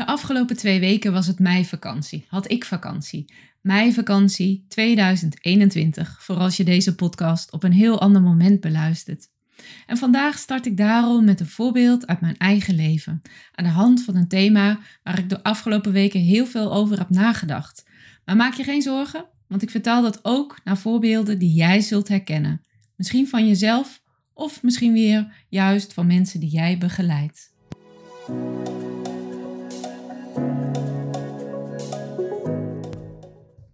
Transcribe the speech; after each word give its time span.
De 0.00 0.06
afgelopen 0.06 0.56
twee 0.56 0.80
weken 0.80 1.12
was 1.12 1.26
het 1.26 1.38
meivakantie. 1.38 2.24
Had 2.28 2.50
ik 2.50 2.64
vakantie. 2.64 3.32
Meivakantie 3.60 4.64
2021, 4.68 6.22
voor 6.22 6.36
als 6.36 6.56
je 6.56 6.64
deze 6.64 6.94
podcast 6.94 7.52
op 7.52 7.62
een 7.62 7.72
heel 7.72 8.00
ander 8.00 8.22
moment 8.22 8.60
beluistert. 8.60 9.28
En 9.86 9.96
vandaag 9.96 10.38
start 10.38 10.66
ik 10.66 10.76
daarom 10.76 11.24
met 11.24 11.40
een 11.40 11.46
voorbeeld 11.46 12.06
uit 12.06 12.20
mijn 12.20 12.36
eigen 12.36 12.74
leven, 12.74 13.22
aan 13.54 13.64
de 13.64 13.70
hand 13.70 14.04
van 14.04 14.16
een 14.16 14.28
thema 14.28 14.78
waar 15.02 15.18
ik 15.18 15.28
de 15.28 15.42
afgelopen 15.42 15.92
weken 15.92 16.20
heel 16.20 16.46
veel 16.46 16.72
over 16.72 16.98
heb 16.98 17.10
nagedacht. 17.10 17.84
Maar 18.24 18.36
maak 18.36 18.54
je 18.54 18.64
geen 18.64 18.82
zorgen, 18.82 19.24
want 19.48 19.62
ik 19.62 19.70
vertaal 19.70 20.02
dat 20.02 20.18
ook 20.22 20.60
naar 20.64 20.78
voorbeelden 20.78 21.38
die 21.38 21.54
jij 21.54 21.80
zult 21.80 22.08
herkennen. 22.08 22.60
Misschien 22.96 23.28
van 23.28 23.48
jezelf 23.48 24.02
of 24.32 24.62
misschien 24.62 24.92
weer 24.92 25.32
juist 25.48 25.92
van 25.92 26.06
mensen 26.06 26.40
die 26.40 26.50
jij 26.50 26.78
begeleidt. 26.78 27.52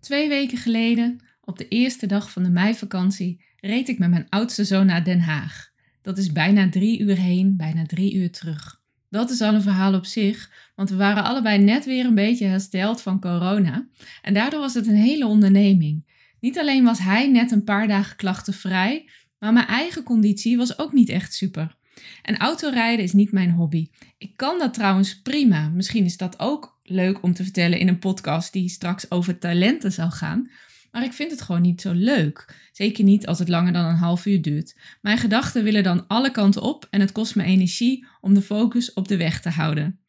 Twee 0.06 0.28
weken 0.28 0.58
geleden, 0.58 1.18
op 1.40 1.58
de 1.58 1.68
eerste 1.68 2.06
dag 2.06 2.30
van 2.30 2.42
de 2.42 2.50
meivakantie, 2.50 3.44
reed 3.60 3.88
ik 3.88 3.98
met 3.98 4.10
mijn 4.10 4.26
oudste 4.28 4.64
zoon 4.64 4.86
naar 4.86 5.04
Den 5.04 5.20
Haag. 5.20 5.70
Dat 6.02 6.18
is 6.18 6.32
bijna 6.32 6.68
drie 6.68 7.00
uur 7.00 7.16
heen, 7.16 7.56
bijna 7.56 7.86
drie 7.86 8.14
uur 8.14 8.30
terug. 8.30 8.82
Dat 9.10 9.30
is 9.30 9.40
al 9.40 9.54
een 9.54 9.62
verhaal 9.62 9.94
op 9.94 10.04
zich, 10.04 10.50
want 10.74 10.90
we 10.90 10.96
waren 10.96 11.24
allebei 11.24 11.58
net 11.58 11.84
weer 11.84 12.04
een 12.04 12.14
beetje 12.14 12.46
hersteld 12.46 13.02
van 13.02 13.20
corona. 13.20 13.88
En 14.22 14.34
daardoor 14.34 14.60
was 14.60 14.74
het 14.74 14.86
een 14.86 14.94
hele 14.94 15.26
onderneming. 15.26 16.06
Niet 16.40 16.58
alleen 16.58 16.84
was 16.84 16.98
hij 16.98 17.28
net 17.28 17.50
een 17.50 17.64
paar 17.64 17.88
dagen 17.88 18.16
klachtenvrij, 18.16 19.08
maar 19.38 19.52
mijn 19.52 19.66
eigen 19.66 20.02
conditie 20.02 20.56
was 20.56 20.78
ook 20.78 20.92
niet 20.92 21.08
echt 21.08 21.34
super. 21.34 21.76
En 22.22 22.36
autorijden 22.36 23.04
is 23.04 23.12
niet 23.12 23.32
mijn 23.32 23.50
hobby. 23.50 23.90
Ik 24.18 24.36
kan 24.36 24.58
dat 24.58 24.74
trouwens 24.74 25.20
prima. 25.22 25.68
Misschien 25.68 26.04
is 26.04 26.16
dat 26.16 26.38
ook 26.38 26.75
leuk 26.90 27.22
om 27.22 27.34
te 27.34 27.42
vertellen 27.42 27.78
in 27.78 27.88
een 27.88 27.98
podcast 27.98 28.52
die 28.52 28.68
straks 28.68 29.10
over 29.10 29.38
talenten 29.38 29.92
zal 29.92 30.10
gaan. 30.10 30.50
Maar 30.90 31.04
ik 31.04 31.12
vind 31.12 31.30
het 31.30 31.42
gewoon 31.42 31.62
niet 31.62 31.80
zo 31.80 31.92
leuk. 31.92 32.68
Zeker 32.72 33.04
niet 33.04 33.26
als 33.26 33.38
het 33.38 33.48
langer 33.48 33.72
dan 33.72 33.84
een 33.84 33.96
half 33.96 34.26
uur 34.26 34.42
duurt. 34.42 34.76
Mijn 35.00 35.18
gedachten 35.18 35.64
willen 35.64 35.82
dan 35.82 36.06
alle 36.06 36.30
kanten 36.30 36.62
op 36.62 36.86
en 36.90 37.00
het 37.00 37.12
kost 37.12 37.34
me 37.34 37.42
energie 37.42 38.06
om 38.20 38.34
de 38.34 38.42
focus 38.42 38.92
op 38.92 39.08
de 39.08 39.16
weg 39.16 39.40
te 39.40 39.50
houden. 39.50 40.00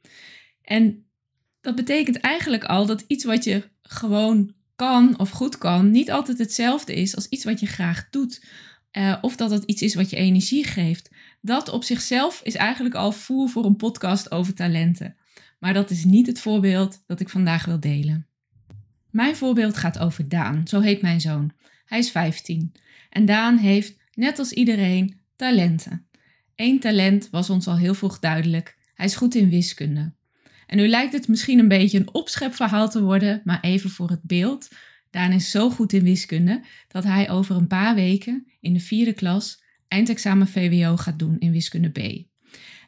En 0.62 1.06
dat 1.62 1.76
betekent 1.76 2.18
eigenlijk 2.18 2.64
al 2.64 2.86
dat 2.86 3.04
iets 3.08 3.24
wat 3.24 3.44
je 3.44 3.70
gewoon 3.82 4.54
kan 4.76 5.20
of 5.20 5.30
goed 5.30 5.58
kan, 5.58 5.92
niet 5.92 6.12
altijd 6.12 6.38
hetzelfde 6.38 6.94
is 6.94 7.16
als 7.16 7.28
iets 7.28 7.44
wat 7.44 7.60
je 7.60 7.66
graag 7.66 8.10
doet. 8.10 8.46
Uh, 8.92 9.18
of 9.22 9.36
dat 9.36 9.52
het 9.52 9.64
iets 9.64 9.82
is 9.82 9.96
wat 9.96 10.10
je 10.10 10.16
energie 10.16 10.64
geeft. 10.64 11.10
Dat 11.42 11.70
op 11.70 11.84
zichzelf 11.84 12.42
is 12.44 12.56
eigenlijk 12.56 12.96
al 12.96 13.12
voer 13.12 13.50
voor 13.50 13.66
een 13.66 13.76
podcast 13.76 14.32
over 14.32 14.54
talenten. 14.54 15.16
Maar 15.60 15.74
dat 15.74 15.90
is 15.90 16.04
niet 16.04 16.28
het 16.28 16.40
voorbeeld 16.40 17.04
dat 17.06 17.20
ik 17.20 17.30
vandaag 17.30 17.66
wil 17.66 17.80
delen. 17.80 18.28
Mijn 19.10 19.36
voorbeeld 19.36 19.78
gaat 19.78 20.00
over 20.00 20.30
Daan, 20.30 20.68
zo 20.68 20.80
heet 20.80 21.02
mijn 21.02 21.22
zoon. 21.22 21.52
Hij 21.86 22.00
is 22.00 22.12
15 22.12 22.72
en 23.10 23.26
Daan 23.26 23.58
heeft, 23.58 23.96
net 24.14 24.40
als 24.40 24.52
iedereen, 24.52 25.20
talenten. 25.36 26.08
Eén 26.56 26.80
talent 26.80 27.30
was 27.30 27.50
ons 27.50 27.68
al 27.68 27.78
heel 27.78 27.94
vroeg 27.94 28.20
duidelijk. 28.20 28.78
Hij 28.94 29.06
is 29.06 29.16
goed 29.16 29.36
in 29.36 29.50
wiskunde. 29.50 30.14
En 30.68 30.78
nu 30.78 30.88
lijkt 30.88 31.14
het 31.14 31.28
misschien 31.28 31.60
een 31.60 31.68
beetje 31.68 32.00
een 32.00 32.14
opschepverhaal 32.14 32.90
te 32.90 33.02
worden, 33.02 33.42
maar 33.44 33.62
even 33.62 33.90
voor 33.90 34.10
het 34.10 34.24
beeld. 34.24 34.68
Daan 35.10 35.32
is 35.32 35.52
zo 35.52 35.70
goed 35.70 35.94
in 35.94 36.04
wiskunde 36.04 36.64
dat 36.88 37.04
hij 37.04 37.30
over 37.30 37.56
een 37.56 37.68
paar 37.68 37.96
weken 37.96 38.48
in 38.60 38.74
de 38.74 38.80
vierde 38.80 39.14
klas 39.14 39.64
eindexamen 39.88 40.48
VWO 40.48 40.98
gaat 40.98 41.20
doen 41.20 41.40
in 41.40 41.52
wiskunde 41.52 41.90
B. 41.90 42.27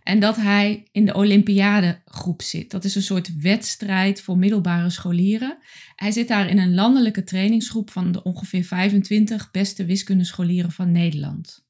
En 0.10 0.20
dat 0.20 0.36
hij 0.36 0.88
in 0.92 1.06
de 1.06 1.14
Olympiadegroep 1.14 2.42
zit. 2.42 2.72
Dat 2.72 2.84
is 2.84 2.96
een 2.96 3.02
soort 3.02 3.42
wedstrijd 3.42 4.22
voor 4.22 4.38
middelbare 4.38 4.90
scholieren. 4.90 5.58
Hij 5.96 6.12
zit 6.12 6.28
daar 6.28 6.50
in 6.50 6.58
een 6.58 6.74
landelijke 6.74 7.24
trainingsgroep 7.24 7.90
van 7.90 8.12
de 8.12 8.24
ongeveer 8.24 8.64
25 8.64 9.52
beste 9.52 9.86
wiskundescholieren 9.86 10.72
van 10.72 10.92
Nederland. 10.92 11.66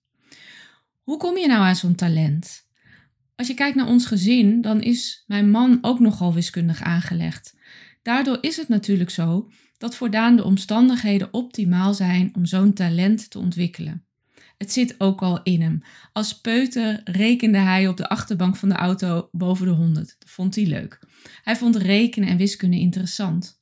Hoe 1.01 1.17
kom 1.17 1.37
je 1.37 1.47
nou 1.47 1.61
aan 1.61 1.75
zo'n 1.75 1.95
talent? 1.95 2.67
Als 3.35 3.47
je 3.47 3.53
kijkt 3.53 3.75
naar 3.75 3.87
ons 3.87 4.05
gezin, 4.05 4.61
dan 4.61 4.81
is 4.81 5.23
mijn 5.27 5.51
man 5.51 5.77
ook 5.81 5.99
nogal 5.99 6.33
wiskundig 6.33 6.81
aangelegd. 6.81 7.55
Daardoor 8.01 8.37
is 8.41 8.57
het 8.57 8.67
natuurlijk 8.67 9.09
zo 9.09 9.51
dat 9.77 9.95
voor 9.95 10.09
Daan 10.09 10.35
de 10.35 10.43
omstandigheden 10.43 11.33
optimaal 11.33 11.93
zijn 11.93 12.35
om 12.35 12.45
zo'n 12.45 12.73
talent 12.73 13.29
te 13.29 13.39
ontwikkelen. 13.39 14.08
Het 14.59 14.71
zit 14.71 14.95
ook 14.97 15.21
al 15.21 15.43
in 15.43 15.61
hem. 15.61 15.83
Als 16.13 16.41
peuter 16.41 17.01
rekende 17.03 17.57
hij 17.57 17.87
op 17.87 17.97
de 17.97 18.09
achterbank 18.09 18.55
van 18.55 18.69
de 18.69 18.75
auto 18.75 19.29
boven 19.31 19.65
de 19.65 19.71
100. 19.71 20.15
Dat 20.19 20.29
vond 20.29 20.55
hij 20.55 20.65
leuk. 20.65 20.99
Hij 21.43 21.55
vond 21.55 21.75
rekenen 21.75 22.29
en 22.29 22.37
wiskunde 22.37 22.79
interessant. 22.79 23.59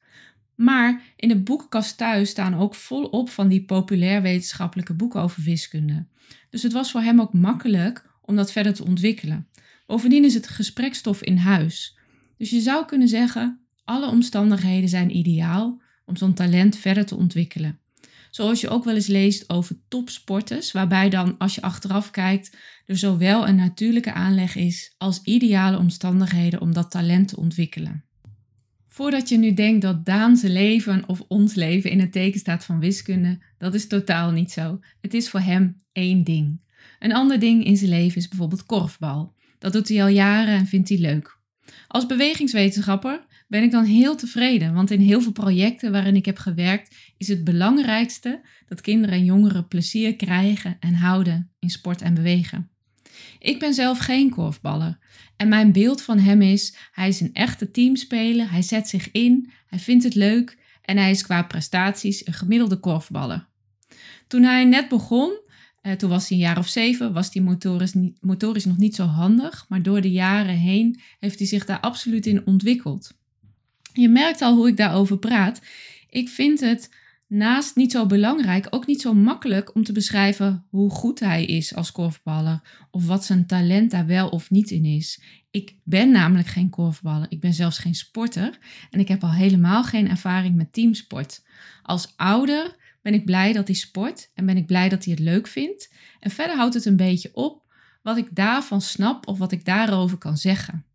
Maar 0.56 1.02
in 1.16 1.28
de 1.28 1.40
boekenkast 1.40 1.97
thuis 1.97 2.30
staan 2.30 2.56
ook 2.56 2.75
volop 2.75 3.30
van 3.30 3.47
die 3.47 3.66
populair 3.66 4.22
wetenschappelijke 4.22 4.94
boeken 4.94 5.22
over 5.22 5.44
wiskunde. 5.44 6.07
Dus 6.50 6.63
het 6.63 6.74
was 6.74 6.91
voor 6.91 7.02
hem 7.02 7.22
ook 7.22 7.34
makkelijk 7.34 8.09
om 8.22 8.36
dat 8.36 8.52
verder 8.52 8.74
te 8.74 8.86
ontwikkelen. 8.86 9.47
Bovendien 9.86 10.24
is 10.24 10.34
het 10.34 10.47
gesprekstof 10.47 11.22
in 11.22 11.38
huis. 11.38 11.97
Dus 12.38 12.50
je 12.50 12.59
zou 12.59 12.86
kunnen 12.86 13.07
zeggen, 13.07 13.68
alle 13.84 14.07
omstandigheden 14.07 14.90
zijn 14.90 15.16
ideaal 15.16 15.81
om 16.06 16.16
zo'n 16.16 16.34
talent 16.34 16.78
verder 16.78 17.06
te 17.06 17.16
ontwikkelen. 17.16 17.80
Zoals 18.38 18.62
je 18.62 18.70
ook 18.70 18.84
wel 18.84 18.96
eens 18.96 19.08
leest 19.08 19.50
over 19.50 19.75
topsporters, 19.88 20.72
waarbij 20.72 21.09
dan 21.09 21.38
als 21.38 21.56
je 21.56 21.62
achteraf 21.62 22.12
kijkt 22.12 22.58
er 22.86 22.98
zowel 22.98 23.48
een 23.48 23.56
natuurlijke 23.56 24.14
aanleg 24.14 24.56
is 24.56 24.94
als 24.98 25.22
ideale 25.24 25.78
omstandigheden 25.78 26.62
om 26.62 26.74
dat 26.74 26.92
talent 26.92 27.28
te 27.28 27.38
ontwikkelen. 27.38 28.06
Voordat 28.88 29.30
je 29.30 29.38
nu 29.38 29.53
denkt 29.53 29.81
dat 29.81 30.06
Daan 30.06 30.38
zijn 30.38 30.52
leven 30.52 31.03
of 31.08 31.24
ons 31.28 31.53
leven 31.53 31.90
in 31.90 32.00
het 32.00 32.12
teken 32.12 32.40
staat 32.40 32.66
van 32.66 32.80
wiskunde, 32.80 33.44
dat 33.58 33.74
is 33.74 33.88
totaal 33.88 34.31
niet 34.31 34.52
zo. 34.52 34.80
Het 35.02 35.14
is 35.14 35.30
voor 35.30 35.40
hem 35.40 35.81
één 35.92 36.24
ding. 36.24 36.64
Een 37.00 37.14
ander 37.14 37.40
ding 37.40 37.66
in 37.66 37.78
zijn 37.78 37.90
leven 37.90 38.18
is 38.18 38.28
bijvoorbeeld 38.28 38.66
korfbal. 38.66 39.34
Dat 39.59 39.74
doet 39.74 39.88
hij 39.88 40.02
al 40.02 40.08
jaren 40.09 40.56
en 40.56 40.68
vindt 40.68 40.90
hij 40.90 40.98
leuk. 40.98 41.38
Als 41.88 42.06
bewegingswetenschapper 42.06 43.25
ben 43.47 43.63
ik 43.63 43.72
dan 43.72 43.84
heel 43.84 44.16
tevreden, 44.16 44.74
want 44.74 44.91
in 44.91 45.00
heel 45.00 45.22
veel 45.22 45.31
projecten 45.31 45.91
waarin 45.91 46.16
ik 46.16 46.25
heb 46.25 46.38
gewerkt 46.38 46.96
is 47.18 47.28
het 47.28 47.44
belangrijkste 47.44 48.41
dat 48.68 48.81
kinderen 48.81 49.16
en 49.16 49.25
jongeren 49.25 49.68
plezier 49.68 50.16
krijgen 50.16 50.78
en 50.80 50.94
houden 50.94 51.52
in 51.59 51.69
sport 51.69 52.02
en 52.02 52.13
bewegen. 52.13 52.69
Ik 53.40 53.59
ben 53.59 53.74
zelf 53.74 53.97
geen 53.97 54.30
korfballer 54.30 54.97
en 55.38 55.47
mijn 55.47 55.72
beeld 55.72 56.02
van 56.02 56.19
hem 56.19 56.41
is: 56.41 56.75
hij 56.91 57.07
is 57.07 57.19
een 57.19 57.34
echte 57.34 57.72
teamspeler, 57.72 58.52
hij 58.52 58.62
zet 58.62 58.88
zich 58.88 59.12
in, 59.12 59.52
hij 59.68 59.80
vindt 59.80 60.03
het 60.03 60.16
leuk 60.16 60.57
en 60.81 60.97
hij 60.97 61.12
is 61.12 61.24
qua 61.24 61.44
prestaties 61.44 62.27
een 62.27 62.33
gemiddelde 62.33 62.80
korfballer. 62.80 63.48
Toen 64.27 64.44
hij 64.44 64.66
net 64.66 64.89
begon, 64.89 65.39
eh, 65.81 65.94
toen 65.94 66.10
was 66.10 66.30
hij 66.30 66.38
een 66.38 66.44
jaar 66.44 66.57
of 66.57 66.68
zeven, 66.68 67.13
was 67.13 67.33
hij 67.33 67.42
motorisch, 67.42 67.95
motorisch 68.19 68.66
nog 68.66 68.77
niet 68.77 68.95
zo 68.95 69.04
handig, 69.04 69.66
maar 69.69 69.81
door 69.81 70.01
de 70.01 70.12
jaren 70.12 70.57
heen 70.57 71.00
heeft 71.19 71.39
hij 71.39 71.48
zich 71.48 71.66
daar 71.66 71.80
absoluut 71.80 72.25
in 72.25 72.45
ontwikkeld. 72.45 73.16
Je 74.01 74.09
merkt 74.09 74.41
al 74.41 74.55
hoe 74.55 74.67
ik 74.67 74.77
daarover 74.77 75.17
praat. 75.17 75.61
Ik 76.09 76.29
vind 76.29 76.59
het 76.59 76.95
naast 77.27 77.75
niet 77.75 77.91
zo 77.91 78.05
belangrijk, 78.05 78.67
ook 78.69 78.88
niet 78.88 79.01
zo 79.01 79.13
makkelijk 79.13 79.75
om 79.75 79.83
te 79.83 79.91
beschrijven 79.91 80.65
hoe 80.69 80.89
goed 80.89 81.19
hij 81.19 81.45
is 81.45 81.75
als 81.75 81.91
korfballer 81.91 82.61
of 82.91 83.05
wat 83.05 83.25
zijn 83.25 83.45
talent 83.45 83.91
daar 83.91 84.05
wel 84.05 84.29
of 84.29 84.49
niet 84.49 84.71
in 84.71 84.85
is. 84.85 85.21
Ik 85.51 85.75
ben 85.83 86.11
namelijk 86.11 86.47
geen 86.47 86.69
korfballer, 86.69 87.25
ik 87.29 87.39
ben 87.39 87.53
zelfs 87.53 87.77
geen 87.77 87.95
sporter 87.95 88.57
en 88.89 88.99
ik 88.99 89.07
heb 89.07 89.23
al 89.23 89.33
helemaal 89.33 89.83
geen 89.83 90.09
ervaring 90.09 90.55
met 90.55 90.73
teamsport. 90.73 91.44
Als 91.83 92.13
ouder 92.15 92.75
ben 93.01 93.13
ik 93.13 93.25
blij 93.25 93.53
dat 93.53 93.67
hij 93.67 93.75
sport 93.75 94.31
en 94.33 94.45
ben 94.45 94.57
ik 94.57 94.65
blij 94.65 94.89
dat 94.89 95.03
hij 95.03 95.13
het 95.13 95.23
leuk 95.23 95.47
vindt. 95.47 95.94
En 96.19 96.31
verder 96.31 96.55
houdt 96.55 96.73
het 96.73 96.85
een 96.85 96.95
beetje 96.95 97.29
op 97.33 97.65
wat 98.01 98.17
ik 98.17 98.35
daarvan 98.35 98.81
snap 98.81 99.27
of 99.27 99.38
wat 99.38 99.51
ik 99.51 99.65
daarover 99.65 100.17
kan 100.17 100.38
zeggen. 100.38 100.85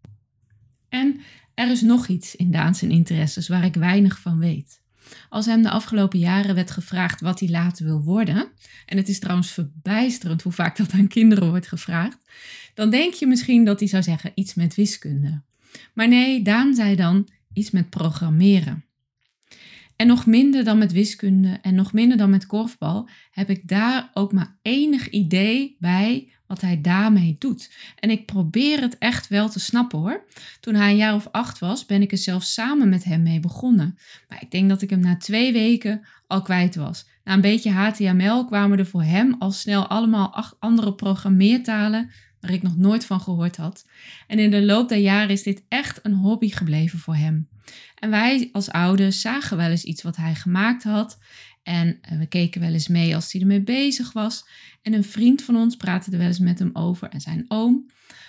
En 0.92 1.20
er 1.54 1.70
is 1.70 1.80
nog 1.80 2.06
iets 2.06 2.36
in 2.36 2.50
Daan 2.50 2.74
zijn 2.74 2.90
interesses 2.90 3.48
waar 3.48 3.64
ik 3.64 3.74
weinig 3.74 4.18
van 4.18 4.38
weet. 4.38 4.80
Als 5.28 5.46
hem 5.46 5.62
de 5.62 5.70
afgelopen 5.70 6.18
jaren 6.18 6.54
werd 6.54 6.70
gevraagd 6.70 7.20
wat 7.20 7.40
hij 7.40 7.48
later 7.48 7.84
wil 7.84 8.02
worden, 8.02 8.48
en 8.86 8.96
het 8.96 9.08
is 9.08 9.18
trouwens 9.18 9.50
verbijsterend 9.50 10.42
hoe 10.42 10.52
vaak 10.52 10.76
dat 10.76 10.92
aan 10.92 11.08
kinderen 11.08 11.48
wordt 11.48 11.68
gevraagd, 11.68 12.18
dan 12.74 12.90
denk 12.90 13.14
je 13.14 13.26
misschien 13.26 13.64
dat 13.64 13.78
hij 13.78 13.88
zou 13.88 14.02
zeggen 14.02 14.32
iets 14.34 14.54
met 14.54 14.74
wiskunde. 14.74 15.42
Maar 15.94 16.08
nee, 16.08 16.42
Daan 16.42 16.74
zei 16.74 16.96
dan 16.96 17.28
iets 17.52 17.70
met 17.70 17.90
programmeren. 17.90 18.84
En 19.96 20.06
nog 20.06 20.26
minder 20.26 20.64
dan 20.64 20.78
met 20.78 20.92
wiskunde 20.92 21.58
en 21.62 21.74
nog 21.74 21.92
minder 21.92 22.16
dan 22.16 22.30
met 22.30 22.46
korfbal 22.46 23.08
heb 23.30 23.50
ik 23.50 23.68
daar 23.68 24.10
ook 24.14 24.32
maar 24.32 24.58
enig 24.62 25.08
idee 25.10 25.76
bij 25.78 26.32
wat 26.52 26.60
hij 26.60 26.80
daarmee 26.80 27.36
doet. 27.38 27.70
En 27.98 28.10
ik 28.10 28.26
probeer 28.26 28.80
het 28.80 28.98
echt 28.98 29.28
wel 29.28 29.48
te 29.48 29.60
snappen 29.60 29.98
hoor. 29.98 30.24
Toen 30.60 30.74
hij 30.74 30.90
een 30.90 30.96
jaar 30.96 31.14
of 31.14 31.28
acht 31.30 31.58
was, 31.58 31.86
ben 31.86 32.02
ik 32.02 32.12
er 32.12 32.18
zelf 32.18 32.42
samen 32.42 32.88
met 32.88 33.04
hem 33.04 33.22
mee 33.22 33.40
begonnen. 33.40 33.98
Maar 34.28 34.42
ik 34.42 34.50
denk 34.50 34.68
dat 34.68 34.82
ik 34.82 34.90
hem 34.90 35.00
na 35.00 35.16
twee 35.16 35.52
weken 35.52 36.06
al 36.26 36.42
kwijt 36.42 36.74
was. 36.74 37.06
Na 37.24 37.32
een 37.32 37.40
beetje 37.40 37.70
HTML 37.70 38.44
kwamen 38.44 38.78
er 38.78 38.86
voor 38.86 39.02
hem 39.02 39.36
al 39.38 39.50
snel 39.50 39.86
allemaal 39.86 40.54
andere 40.58 40.94
programmeertalen 40.94 42.10
waar 42.40 42.50
ik 42.50 42.62
nog 42.62 42.76
nooit 42.76 43.04
van 43.04 43.20
gehoord 43.20 43.56
had. 43.56 43.86
En 44.26 44.38
in 44.38 44.50
de 44.50 44.62
loop 44.62 44.88
der 44.88 44.98
jaren 44.98 45.30
is 45.30 45.42
dit 45.42 45.62
echt 45.68 46.00
een 46.02 46.14
hobby 46.14 46.50
gebleven 46.50 46.98
voor 46.98 47.16
hem. 47.16 47.48
En 47.98 48.10
wij 48.10 48.48
als 48.52 48.70
ouders 48.70 49.20
zagen 49.20 49.56
wel 49.56 49.70
eens 49.70 49.84
iets 49.84 50.02
wat 50.02 50.16
hij 50.16 50.34
gemaakt 50.34 50.82
had. 50.82 51.18
En 51.62 51.98
eh, 52.00 52.18
we 52.18 52.26
keken 52.26 52.60
wel 52.60 52.72
eens 52.72 52.88
mee 52.88 53.14
als 53.14 53.32
hij 53.32 53.40
ermee 53.40 53.62
bezig 53.62 54.12
was. 54.12 54.46
En 54.82 54.92
een 54.92 55.04
vriend 55.04 55.42
van 55.42 55.56
ons 55.56 55.76
praatte 55.76 56.10
er 56.10 56.18
wel 56.18 56.26
eens 56.26 56.38
met 56.38 56.58
hem 56.58 56.70
over 56.72 57.08
en 57.08 57.20
zijn 57.20 57.44
oom. 57.48 57.86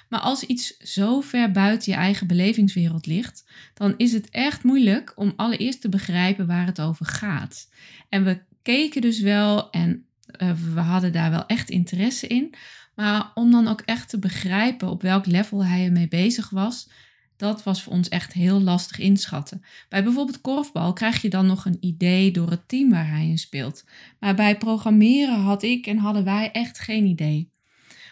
Maar 0.09 0.19
als 0.19 0.43
iets 0.43 0.77
zo 0.77 1.21
ver 1.21 1.51
buiten 1.51 1.91
je 1.91 1.97
eigen 1.97 2.27
belevingswereld 2.27 3.05
ligt, 3.05 3.45
dan 3.73 3.93
is 3.97 4.11
het 4.11 4.29
echt 4.29 4.63
moeilijk 4.63 5.13
om 5.15 5.33
allereerst 5.35 5.81
te 5.81 5.89
begrijpen 5.89 6.47
waar 6.47 6.65
het 6.65 6.81
over 6.81 7.05
gaat. 7.05 7.69
En 8.09 8.23
we 8.23 8.41
keken 8.61 9.01
dus 9.01 9.19
wel 9.19 9.69
en 9.69 10.05
uh, 10.41 10.51
we 10.73 10.79
hadden 10.79 11.11
daar 11.11 11.31
wel 11.31 11.45
echt 11.45 11.69
interesse 11.69 12.27
in. 12.27 12.53
Maar 12.95 13.31
om 13.33 13.51
dan 13.51 13.67
ook 13.67 13.81
echt 13.81 14.09
te 14.09 14.19
begrijpen 14.19 14.89
op 14.89 15.01
welk 15.01 15.25
level 15.25 15.65
hij 15.65 15.85
ermee 15.85 16.07
bezig 16.07 16.49
was, 16.49 16.89
dat 17.43 17.63
was 17.63 17.83
voor 17.83 17.93
ons 17.93 18.09
echt 18.09 18.33
heel 18.33 18.61
lastig 18.61 18.99
inschatten. 18.99 19.61
Bij 19.89 20.03
bijvoorbeeld 20.03 20.41
korfbal 20.41 20.93
krijg 20.93 21.21
je 21.21 21.29
dan 21.29 21.45
nog 21.45 21.65
een 21.65 21.77
idee 21.79 22.31
door 22.31 22.49
het 22.49 22.67
team 22.67 22.89
waar 22.89 23.09
hij 23.09 23.27
in 23.27 23.37
speelt. 23.37 23.85
Maar 24.19 24.35
bij 24.35 24.57
programmeren 24.57 25.39
had 25.39 25.63
ik 25.63 25.87
en 25.87 25.97
hadden 25.97 26.23
wij 26.23 26.51
echt 26.51 26.79
geen 26.79 27.05
idee. 27.05 27.51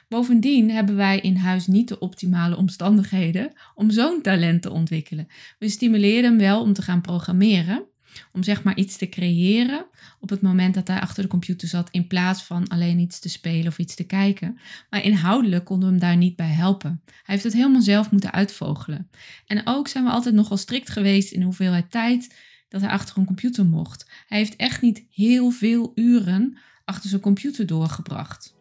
Bovendien 0.07 0.71
hebben 0.71 0.95
wij 0.95 1.19
in 1.19 1.35
huis 1.35 1.67
niet 1.67 1.87
de 1.87 1.99
optimale 1.99 2.57
omstandigheden 2.57 3.53
om 3.75 3.91
zo'n 3.91 4.21
talent 4.21 4.61
te 4.61 4.71
ontwikkelen. 4.71 5.27
We 5.59 5.69
stimuleren 5.69 6.23
hem 6.23 6.37
wel 6.37 6.61
om 6.61 6.73
te 6.73 6.81
gaan 6.81 7.01
programmeren, 7.01 7.85
om 8.33 8.43
zeg 8.43 8.63
maar 8.63 8.75
iets 8.75 8.97
te 8.97 9.09
creëren 9.09 9.85
op 10.19 10.29
het 10.29 10.41
moment 10.41 10.73
dat 10.73 10.87
hij 10.87 10.99
achter 10.99 11.23
de 11.23 11.29
computer 11.29 11.67
zat, 11.67 11.87
in 11.91 12.07
plaats 12.07 12.43
van 12.43 12.67
alleen 12.67 12.99
iets 12.99 13.19
te 13.19 13.29
spelen 13.29 13.67
of 13.67 13.77
iets 13.77 13.95
te 13.95 14.03
kijken. 14.03 14.59
Maar 14.89 15.03
inhoudelijk 15.03 15.65
konden 15.65 15.87
we 15.87 15.93
hem 15.93 16.03
daar 16.03 16.17
niet 16.17 16.35
bij 16.35 16.47
helpen. 16.47 17.01
Hij 17.05 17.21
heeft 17.23 17.43
het 17.43 17.53
helemaal 17.53 17.81
zelf 17.81 18.11
moeten 18.11 18.31
uitvogelen. 18.31 19.09
En 19.45 19.61
ook 19.65 19.87
zijn 19.87 20.03
we 20.03 20.09
altijd 20.09 20.35
nogal 20.35 20.57
strikt 20.57 20.89
geweest 20.89 21.31
in 21.31 21.39
de 21.39 21.45
hoeveelheid 21.45 21.91
tijd 21.91 22.35
dat 22.69 22.81
hij 22.81 22.89
achter 22.89 23.17
een 23.17 23.25
computer 23.25 23.65
mocht. 23.65 24.11
Hij 24.27 24.37
heeft 24.37 24.55
echt 24.55 24.81
niet 24.81 25.05
heel 25.09 25.49
veel 25.49 25.91
uren 25.95 26.57
achter 26.85 27.09
zijn 27.09 27.21
computer 27.21 27.65
doorgebracht. 27.65 28.55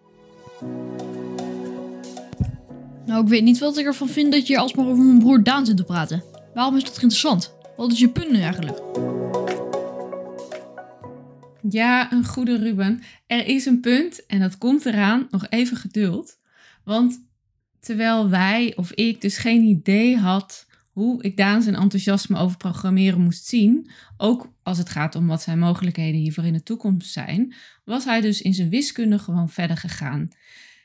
Nou, 3.06 3.22
ik 3.22 3.28
weet 3.28 3.42
niet 3.42 3.58
wat 3.58 3.78
ik 3.78 3.86
ervan 3.86 4.08
vind 4.08 4.32
dat 4.32 4.46
je 4.46 4.58
alsmaar 4.58 4.86
over 4.86 5.04
mijn 5.04 5.18
broer 5.18 5.42
Daan 5.42 5.66
zit 5.66 5.76
te 5.76 5.84
praten. 5.84 6.22
Waarom 6.54 6.76
is 6.76 6.84
dat 6.84 6.92
interessant? 6.92 7.54
Wat 7.76 7.92
is 7.92 7.98
je 7.98 8.08
punt 8.08 8.30
nu 8.30 8.40
eigenlijk? 8.40 8.78
Ja, 11.72 12.12
een 12.12 12.24
goede 12.24 12.56
Ruben. 12.56 13.02
Er 13.26 13.46
is 13.46 13.66
een 13.66 13.80
punt 13.80 14.26
en 14.26 14.40
dat 14.40 14.58
komt 14.58 14.86
eraan. 14.86 15.26
Nog 15.30 15.46
even 15.48 15.76
geduld. 15.76 16.38
Want 16.84 17.28
terwijl 17.80 18.28
wij 18.28 18.72
of 18.76 18.92
ik 18.92 19.20
dus 19.20 19.38
geen 19.38 19.62
idee 19.62 20.16
had 20.16 20.68
hoe 20.92 21.22
ik 21.22 21.36
Daan 21.36 21.62
zijn 21.62 21.74
enthousiasme 21.74 22.38
over 22.38 22.56
programmeren 22.56 23.20
moest 23.20 23.46
zien, 23.46 23.90
ook 24.16 24.52
als 24.62 24.78
het 24.78 24.88
gaat 24.88 25.14
om 25.14 25.26
wat 25.26 25.42
zijn 25.42 25.58
mogelijkheden 25.58 26.20
hiervoor 26.20 26.44
in 26.44 26.52
de 26.52 26.62
toekomst 26.62 27.12
zijn, 27.12 27.54
was 27.84 28.04
hij 28.04 28.20
dus 28.20 28.42
in 28.42 28.54
zijn 28.54 28.68
wiskunde 28.68 29.18
gewoon 29.18 29.48
verder 29.48 29.76
gegaan. 29.76 30.28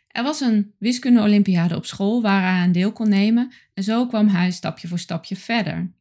Er 0.08 0.24
was 0.24 0.42
een 0.42 0.74
wiskunde-olympiade 0.78 1.76
op 1.76 1.86
school 1.86 2.22
waar 2.22 2.42
hij 2.42 2.62
aan 2.62 2.72
deel 2.72 2.92
kon 2.92 3.10
nemen 3.10 3.52
en 3.74 3.84
zo 3.84 4.08
kwam 4.08 4.28
hij 4.28 4.52
stapje 4.52 4.88
voor 4.88 5.00
stapje 5.00 5.36
verder. 5.36 5.92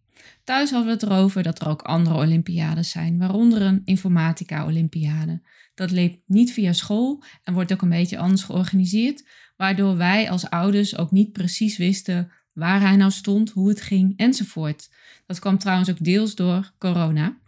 Thuis 0.44 0.70
hadden 0.70 0.86
we 0.86 0.92
het 0.92 1.02
erover 1.02 1.42
dat 1.42 1.60
er 1.60 1.68
ook 1.68 1.82
andere 1.82 2.16
Olympiades 2.16 2.90
zijn, 2.90 3.18
waaronder 3.18 3.62
een 3.62 3.82
informatica-olympiade. 3.84 5.42
Dat 5.74 5.90
leeft 5.90 6.18
niet 6.26 6.52
via 6.52 6.72
school 6.72 7.22
en 7.42 7.54
wordt 7.54 7.72
ook 7.72 7.82
een 7.82 7.88
beetje 7.88 8.18
anders 8.18 8.42
georganiseerd, 8.42 9.28
waardoor 9.56 9.96
wij 9.96 10.30
als 10.30 10.50
ouders 10.50 10.96
ook 10.96 11.10
niet 11.10 11.32
precies 11.32 11.76
wisten 11.76 12.32
waar 12.52 12.80
hij 12.80 12.96
nou 12.96 13.10
stond, 13.10 13.50
hoe 13.50 13.68
het 13.68 13.80
ging 13.80 14.16
enzovoort. 14.16 14.88
Dat 15.26 15.38
kwam 15.38 15.58
trouwens 15.58 15.90
ook 15.90 16.04
deels 16.04 16.34
door 16.34 16.72
corona. 16.78 17.38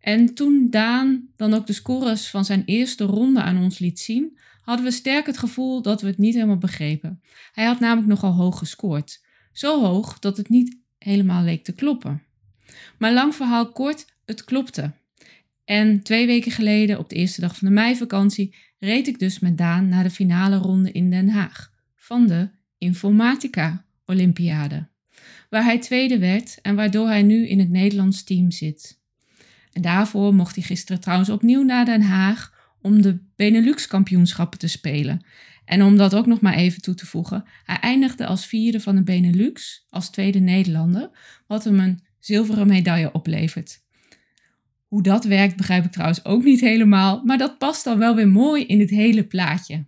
En 0.00 0.34
toen 0.34 0.66
Daan 0.70 1.28
dan 1.36 1.54
ook 1.54 1.66
de 1.66 1.72
scores 1.72 2.30
van 2.30 2.44
zijn 2.44 2.62
eerste 2.64 3.04
ronde 3.04 3.42
aan 3.42 3.62
ons 3.62 3.78
liet 3.78 4.00
zien, 4.00 4.38
hadden 4.62 4.84
we 4.84 4.90
sterk 4.90 5.26
het 5.26 5.38
gevoel 5.38 5.82
dat 5.82 6.00
we 6.00 6.06
het 6.06 6.18
niet 6.18 6.34
helemaal 6.34 6.58
begrepen. 6.58 7.22
Hij 7.52 7.64
had 7.64 7.80
namelijk 7.80 8.08
nogal 8.08 8.32
hoog 8.32 8.58
gescoord. 8.58 9.24
Zo 9.52 9.80
hoog 9.80 10.18
dat 10.18 10.36
het 10.36 10.48
niet 10.48 10.77
helemaal 10.98 11.42
leek 11.42 11.64
te 11.64 11.72
kloppen. 11.72 12.22
Maar 12.98 13.12
lang 13.12 13.34
verhaal 13.34 13.72
kort, 13.72 14.06
het 14.24 14.44
klopte. 14.44 14.92
En 15.64 16.02
twee 16.02 16.26
weken 16.26 16.52
geleden, 16.52 16.98
op 16.98 17.08
de 17.08 17.16
eerste 17.16 17.40
dag 17.40 17.56
van 17.56 17.68
de 17.68 17.74
meivakantie, 17.74 18.54
reed 18.78 19.06
ik 19.06 19.18
dus 19.18 19.38
met 19.38 19.58
Daan 19.58 19.88
naar 19.88 20.02
de 20.02 20.10
finale 20.10 20.56
ronde 20.56 20.92
in 20.92 21.10
Den 21.10 21.28
Haag 21.28 21.72
van 21.96 22.26
de 22.26 22.48
Informatica 22.78 23.84
Olympiade, 24.06 24.88
waar 25.50 25.64
hij 25.64 25.78
tweede 25.78 26.18
werd 26.18 26.58
en 26.62 26.74
waardoor 26.74 27.06
hij 27.06 27.22
nu 27.22 27.48
in 27.48 27.58
het 27.58 27.70
Nederlands 27.70 28.24
team 28.24 28.50
zit. 28.50 29.00
En 29.72 29.82
daarvoor 29.82 30.34
mocht 30.34 30.54
hij 30.54 30.64
gisteren 30.64 31.00
trouwens 31.00 31.30
opnieuw 31.30 31.62
naar 31.62 31.84
Den 31.84 32.02
Haag 32.02 32.52
om 32.80 33.02
de 33.02 33.18
Benelux-kampioenschappen 33.36 34.58
te 34.58 34.68
spelen. 34.68 35.24
En 35.68 35.82
om 35.82 35.96
dat 35.96 36.14
ook 36.14 36.26
nog 36.26 36.40
maar 36.40 36.54
even 36.54 36.82
toe 36.82 36.94
te 36.94 37.06
voegen, 37.06 37.44
hij 37.64 37.76
eindigde 37.76 38.26
als 38.26 38.46
vierde 38.46 38.80
van 38.80 38.96
de 38.96 39.02
Benelux, 39.02 39.86
als 39.90 40.10
tweede 40.10 40.38
Nederlander, 40.38 41.10
wat 41.46 41.64
hem 41.64 41.80
een 41.80 42.00
zilveren 42.18 42.66
medaille 42.66 43.12
oplevert. 43.12 43.82
Hoe 44.86 45.02
dat 45.02 45.24
werkt 45.24 45.56
begrijp 45.56 45.84
ik 45.84 45.92
trouwens 45.92 46.24
ook 46.24 46.44
niet 46.44 46.60
helemaal, 46.60 47.22
maar 47.24 47.38
dat 47.38 47.58
past 47.58 47.84
dan 47.84 47.98
wel 47.98 48.14
weer 48.14 48.28
mooi 48.28 48.64
in 48.64 48.80
het 48.80 48.90
hele 48.90 49.24
plaatje. 49.24 49.84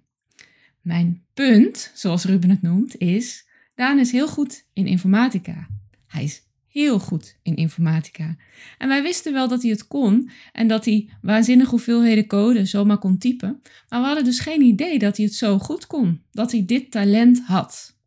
Mijn 0.80 1.22
punt, 1.34 1.90
zoals 1.94 2.24
Ruben 2.24 2.50
het 2.50 2.62
noemt, 2.62 2.98
is: 2.98 3.48
Daan 3.74 3.98
is 3.98 4.12
heel 4.12 4.28
goed 4.28 4.66
in 4.72 4.86
informatica. 4.86 5.68
Hij 6.06 6.24
is 6.24 6.42
heel 6.70 6.98
goed 6.98 7.36
in 7.42 7.56
informatica. 7.56 8.36
En 8.78 8.88
wij 8.88 9.02
wisten 9.02 9.32
wel 9.32 9.48
dat 9.48 9.62
hij 9.62 9.70
het 9.70 9.86
kon 9.86 10.30
en 10.52 10.68
dat 10.68 10.84
hij 10.84 11.08
waanzinnige 11.22 11.70
hoeveelheden 11.70 12.26
code 12.26 12.64
zomaar 12.64 12.98
kon 12.98 13.18
typen. 13.18 13.60
Maar 13.88 14.00
we 14.00 14.06
hadden 14.06 14.24
dus 14.24 14.38
geen 14.38 14.62
idee 14.62 14.98
dat 14.98 15.16
hij 15.16 15.26
het 15.26 15.34
zo 15.34 15.58
goed 15.58 15.86
kon, 15.86 16.22
dat 16.32 16.52
hij 16.52 16.64
dit 16.66 16.90
talent 16.90 17.42
had. 17.46 17.98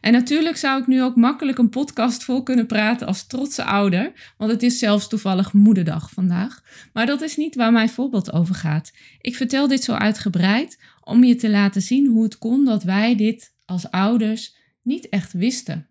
En 0.00 0.12
natuurlijk 0.12 0.56
zou 0.56 0.80
ik 0.80 0.86
nu 0.86 1.02
ook 1.02 1.16
makkelijk 1.16 1.58
een 1.58 1.68
podcast 1.68 2.24
vol 2.24 2.42
kunnen 2.42 2.66
praten 2.66 3.06
als 3.06 3.26
trotse 3.26 3.64
ouder, 3.64 4.34
want 4.36 4.50
het 4.50 4.62
is 4.62 4.78
zelfs 4.78 5.08
toevallig 5.08 5.52
moederdag 5.52 6.10
vandaag. 6.10 6.62
Maar 6.92 7.06
dat 7.06 7.22
is 7.22 7.36
niet 7.36 7.54
waar 7.54 7.72
mijn 7.72 7.88
voorbeeld 7.88 8.32
over 8.32 8.54
gaat. 8.54 8.92
Ik 9.20 9.36
vertel 9.36 9.68
dit 9.68 9.84
zo 9.84 9.92
uitgebreid 9.92 10.82
om 11.00 11.24
je 11.24 11.34
te 11.34 11.50
laten 11.50 11.82
zien 11.82 12.06
hoe 12.06 12.22
het 12.22 12.38
kon 12.38 12.64
dat 12.64 12.82
wij 12.82 13.16
dit 13.16 13.54
als 13.64 13.90
ouders 13.90 14.56
niet 14.82 15.08
echt 15.08 15.32
wisten. 15.32 15.88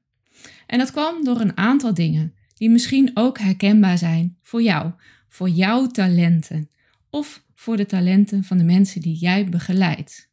En 0.68 0.78
dat 0.78 0.92
kwam 0.92 1.24
door 1.24 1.40
een 1.40 1.58
aantal 1.58 1.94
dingen 1.94 2.34
die 2.54 2.70
misschien 2.70 3.12
ook 3.14 3.40
herkenbaar 3.40 3.98
zijn 3.98 4.38
voor 4.42 4.62
jou, 4.62 4.92
voor 5.30 5.50
jouw 5.50 5.88
talenten 5.88 6.70
of 7.10 7.44
voor 7.56 7.78
de 7.78 7.86
talenten 7.86 8.44
van 8.44 8.58
de 8.58 8.64
mensen 8.64 9.02
die 9.02 9.18
jij 9.18 9.50
begeleidt. 9.50 10.30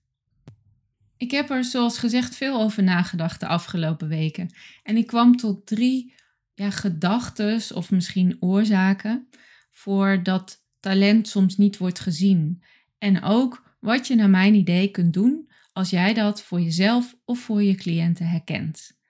Ik 1.16 1.31
heb 1.31 1.50
er 1.50 1.64
zoals 1.64 1.99
gezegd 1.99 2.37
veel 2.37 2.61
over 2.61 2.83
nagedacht 2.83 3.40
de 3.40 3.47
afgelopen 3.47 4.09
weken 4.09 4.54
en 4.83 4.97
ik 4.97 5.07
kwam 5.07 5.37
tot 5.37 5.66
drie 5.66 6.14
ja, 6.54 6.71
gedachten 6.71 7.61
of 7.75 7.90
misschien 7.90 8.37
oorzaken 8.40 9.28
voor 9.71 10.23
dat 10.23 10.64
talent 10.81 11.28
soms 11.28 11.57
niet 11.57 11.78
wordt 11.78 12.00
gezien. 12.00 12.62
En 12.99 13.23
ook 13.23 13.76
wat 13.81 14.07
je 14.07 14.14
naar 14.14 14.31
mijn 14.31 14.54
idee 14.54 14.88
kunt 14.88 15.12
doen 15.12 15.50
als 15.73 15.90
jij 15.90 16.14
dat 16.14 16.42
voor 16.42 16.61
jezelf 16.61 17.16
of 17.25 17.38
voor 17.38 17.62
je 17.62 17.75
cliënten 17.75 18.26
herkent. 18.26 19.00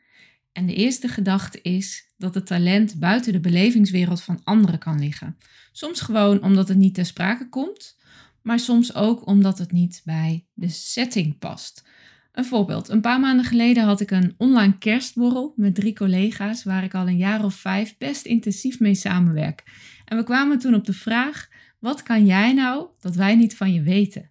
En 0.53 0.67
de 0.67 0.75
eerste 0.75 1.09
gedachte 1.09 1.63
is 1.63 2.13
dat 2.17 2.35
het 2.35 2.47
talent 2.47 2.99
buiten 2.99 3.33
de 3.33 3.41
belevingswereld 3.41 4.23
van 4.23 4.41
anderen 4.45 4.79
kan 4.79 4.99
liggen. 4.99 5.37
Soms 5.73 6.01
gewoon 6.01 6.43
omdat 6.43 6.69
het 6.69 6.79
niet 6.79 6.95
ter 6.95 7.07
sprake 7.07 7.49
komt, 7.49 7.99
maar 8.43 8.59
soms 8.59 8.95
ook 8.95 9.27
omdat 9.27 9.59
het 9.59 9.73
niet 9.73 10.03
bij 10.05 10.47
de 10.55 10.69
setting 10.69 11.39
past. 11.39 11.85
Een 12.33 12.45
voorbeeld. 12.45 12.89
Een 12.89 13.01
paar 13.01 13.21
maanden 13.21 13.45
geleden 13.45 13.85
had 13.85 14.01
ik 14.01 14.11
een 14.11 14.35
online 14.37 14.79
kerstborrel 14.79 15.53
met 15.57 15.75
drie 15.75 15.95
collega's 15.95 16.65
waar 16.65 16.85
ik 16.85 16.95
al 16.95 17.09
een 17.09 17.17
jaar 17.17 17.45
of 17.45 17.55
vijf 17.55 17.99
best 17.99 18.27
intensief 18.27 18.81
mee 18.81 18.95
samenwerk. 18.95 19.63
En 20.05 20.17
we 20.17 20.25
kwamen 20.25 20.59
toen 20.59 20.75
op 20.75 20.85
de 20.85 20.93
vraag: 20.93 21.49
wat 21.79 22.03
kan 22.03 22.27
jij 22.27 22.53
nou 22.53 22.87
dat 23.01 23.15
wij 23.15 23.35
niet 23.35 23.57
van 23.57 23.73
je 23.73 23.83
weten? 23.83 24.31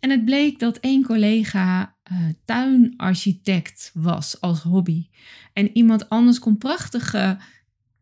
En 0.00 0.10
het 0.10 0.24
bleek 0.24 0.58
dat 0.58 0.76
één 0.76 1.02
collega 1.02 1.91
uh, 2.12 2.18
tuinarchitect 2.44 3.90
was 3.94 4.40
als 4.40 4.62
hobby. 4.62 5.08
En 5.52 5.76
iemand 5.76 6.08
anders 6.08 6.38
kon 6.38 6.58
prachtige 6.58 7.38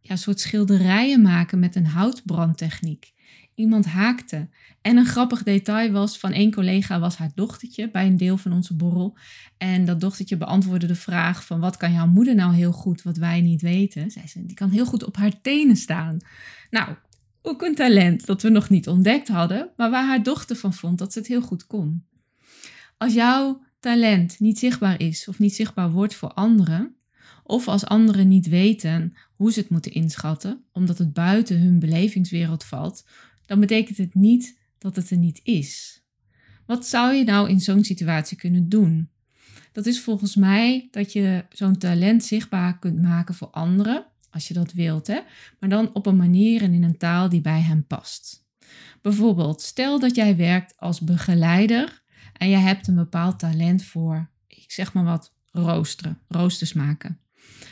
ja, 0.00 0.16
soort 0.16 0.40
schilderijen 0.40 1.22
maken 1.22 1.58
met 1.58 1.76
een 1.76 1.86
houtbrandtechniek. 1.86 3.12
Iemand 3.54 3.86
haakte. 3.86 4.48
En 4.80 4.96
een 4.96 5.06
grappig 5.06 5.42
detail 5.42 5.92
was 5.92 6.18
van 6.18 6.32
één 6.32 6.52
collega 6.52 6.98
was 6.98 7.16
haar 7.16 7.30
dochtertje 7.34 7.90
bij 7.90 8.06
een 8.06 8.16
deel 8.16 8.36
van 8.36 8.52
onze 8.52 8.74
borrel. 8.76 9.18
En 9.58 9.84
dat 9.84 10.00
dochtertje 10.00 10.36
beantwoordde 10.36 10.86
de 10.86 10.94
vraag 10.94 11.44
van 11.44 11.60
wat 11.60 11.76
kan 11.76 11.92
jouw 11.92 12.06
moeder 12.06 12.34
nou 12.34 12.54
heel 12.54 12.72
goed 12.72 13.02
wat 13.02 13.16
wij 13.16 13.40
niet 13.40 13.62
weten? 13.62 14.10
Zei, 14.10 14.26
die 14.34 14.56
kan 14.56 14.70
heel 14.70 14.86
goed 14.86 15.04
op 15.04 15.16
haar 15.16 15.40
tenen 15.40 15.76
staan. 15.76 16.18
Nou, 16.70 16.94
ook 17.42 17.62
een 17.62 17.74
talent 17.74 18.26
dat 18.26 18.42
we 18.42 18.48
nog 18.48 18.68
niet 18.68 18.88
ontdekt 18.88 19.28
hadden, 19.28 19.70
maar 19.76 19.90
waar 19.90 20.06
haar 20.06 20.22
dochter 20.22 20.56
van 20.56 20.74
vond 20.74 20.98
dat 20.98 21.12
ze 21.12 21.18
het 21.18 21.28
heel 21.28 21.42
goed 21.42 21.66
kon. 21.66 22.04
Als 22.96 23.14
jouw 23.14 23.62
talent 23.80 24.40
niet 24.40 24.58
zichtbaar 24.58 25.00
is 25.00 25.28
of 25.28 25.38
niet 25.38 25.54
zichtbaar 25.54 25.90
wordt 25.90 26.14
voor 26.14 26.32
anderen, 26.32 26.94
of 27.42 27.68
als 27.68 27.84
anderen 27.84 28.28
niet 28.28 28.48
weten 28.48 29.14
hoe 29.34 29.52
ze 29.52 29.60
het 29.60 29.68
moeten 29.68 29.92
inschatten, 29.92 30.64
omdat 30.72 30.98
het 30.98 31.12
buiten 31.12 31.60
hun 31.60 31.78
belevingswereld 31.78 32.64
valt, 32.64 33.06
dan 33.46 33.60
betekent 33.60 33.96
het 33.96 34.14
niet 34.14 34.58
dat 34.78 34.96
het 34.96 35.10
er 35.10 35.16
niet 35.16 35.40
is. 35.42 36.02
Wat 36.66 36.86
zou 36.86 37.14
je 37.14 37.24
nou 37.24 37.48
in 37.48 37.60
zo'n 37.60 37.84
situatie 37.84 38.36
kunnen 38.36 38.68
doen? 38.68 39.10
Dat 39.72 39.86
is 39.86 40.00
volgens 40.00 40.36
mij 40.36 40.88
dat 40.90 41.12
je 41.12 41.44
zo'n 41.50 41.78
talent 41.78 42.24
zichtbaar 42.24 42.78
kunt 42.78 43.02
maken 43.02 43.34
voor 43.34 43.48
anderen, 43.50 44.06
als 44.30 44.48
je 44.48 44.54
dat 44.54 44.72
wilt, 44.72 45.06
hè? 45.06 45.20
maar 45.58 45.68
dan 45.68 45.94
op 45.94 46.06
een 46.06 46.16
manier 46.16 46.62
en 46.62 46.72
in 46.72 46.82
een 46.82 46.98
taal 46.98 47.28
die 47.28 47.40
bij 47.40 47.60
hen 47.60 47.86
past. 47.86 48.44
Bijvoorbeeld, 49.02 49.62
stel 49.62 49.98
dat 49.98 50.14
jij 50.14 50.36
werkt 50.36 50.74
als 50.76 51.00
begeleider 51.00 51.99
en 52.40 52.48
je 52.48 52.56
hebt 52.56 52.86
een 52.86 52.94
bepaald 52.94 53.38
talent 53.38 53.84
voor, 53.84 54.28
ik 54.46 54.72
zeg 54.72 54.92
maar 54.92 55.04
wat, 55.04 55.32
roosteren, 55.50 56.18
roosters 56.28 56.72
maken. 56.72 57.20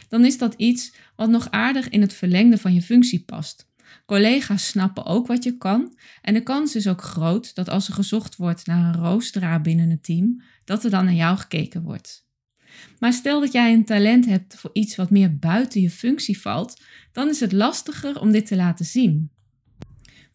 Dan 0.09 0.25
is 0.25 0.39
dat 0.39 0.55
iets 0.55 0.95
wat 1.17 1.31
nog 1.31 1.51
aardig 1.51 1.89
in 1.89 2.01
het 2.01 2.13
verlengde 2.13 2.59
van 2.59 2.75
je 2.75 2.83
functie 2.83 3.25
past. 3.25 3.67
Collega's 4.07 4.67
snappen 4.67 5.05
ook 5.05 5.27
wat 5.27 5.45
je 5.45 5.57
kan 5.57 5.99
en 6.23 6.35
de 6.35 6.43
kans 6.43 6.77
is 6.77 6.89
ook 6.89 7.03
groot 7.03 7.55
dat 7.55 7.69
als 7.69 7.89
er 7.89 7.95
gezocht 7.95 8.37
wordt 8.37 8.67
naar 8.67 8.95
een 8.95 9.01
roosteraar 9.01 9.61
binnen 9.61 9.91
het 9.91 10.05
team, 10.05 10.43
dat 10.65 10.85
er 10.85 10.91
dan 10.91 11.05
naar 11.05 11.15
jou 11.15 11.37
gekeken 11.37 11.83
wordt. 11.83 12.27
Maar 12.99 13.13
stel 13.13 13.41
dat 13.41 13.53
jij 13.53 13.73
een 13.73 13.85
talent 13.85 14.27
hebt 14.27 14.55
voor 14.55 14.71
iets 14.73 14.97
wat 14.97 15.11
meer 15.11 15.39
buiten 15.39 15.81
je 15.81 15.91
functie 15.91 16.41
valt, 16.41 16.83
dan 17.13 17.29
is 17.29 17.41
het 17.41 17.53
lastiger 17.53 18.21
om 18.21 18.33
dit 18.33 18.47
te 18.47 18.57
laten 18.57 18.85
zien. 18.85 19.31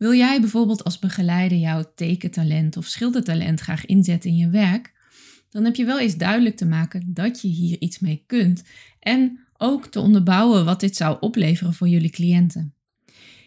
Wil 0.03 0.13
jij 0.13 0.39
bijvoorbeeld 0.39 0.83
als 0.83 0.99
begeleider 0.99 1.57
jouw 1.57 1.91
tekentalent 1.95 2.77
of 2.77 2.85
schildertalent 2.85 3.59
graag 3.59 3.85
inzetten 3.85 4.29
in 4.29 4.35
je 4.35 4.49
werk, 4.49 4.93
dan 5.49 5.63
heb 5.63 5.75
je 5.75 5.85
wel 5.85 5.99
eens 5.99 6.17
duidelijk 6.17 6.57
te 6.57 6.65
maken 6.65 7.13
dat 7.13 7.41
je 7.41 7.47
hier 7.47 7.81
iets 7.81 7.99
mee 7.99 8.23
kunt 8.27 8.63
en 8.99 9.39
ook 9.57 9.87
te 9.87 9.99
onderbouwen 9.99 10.65
wat 10.65 10.79
dit 10.79 10.95
zou 10.95 11.17
opleveren 11.19 11.73
voor 11.73 11.87
jullie 11.87 12.09
cliënten. 12.09 12.73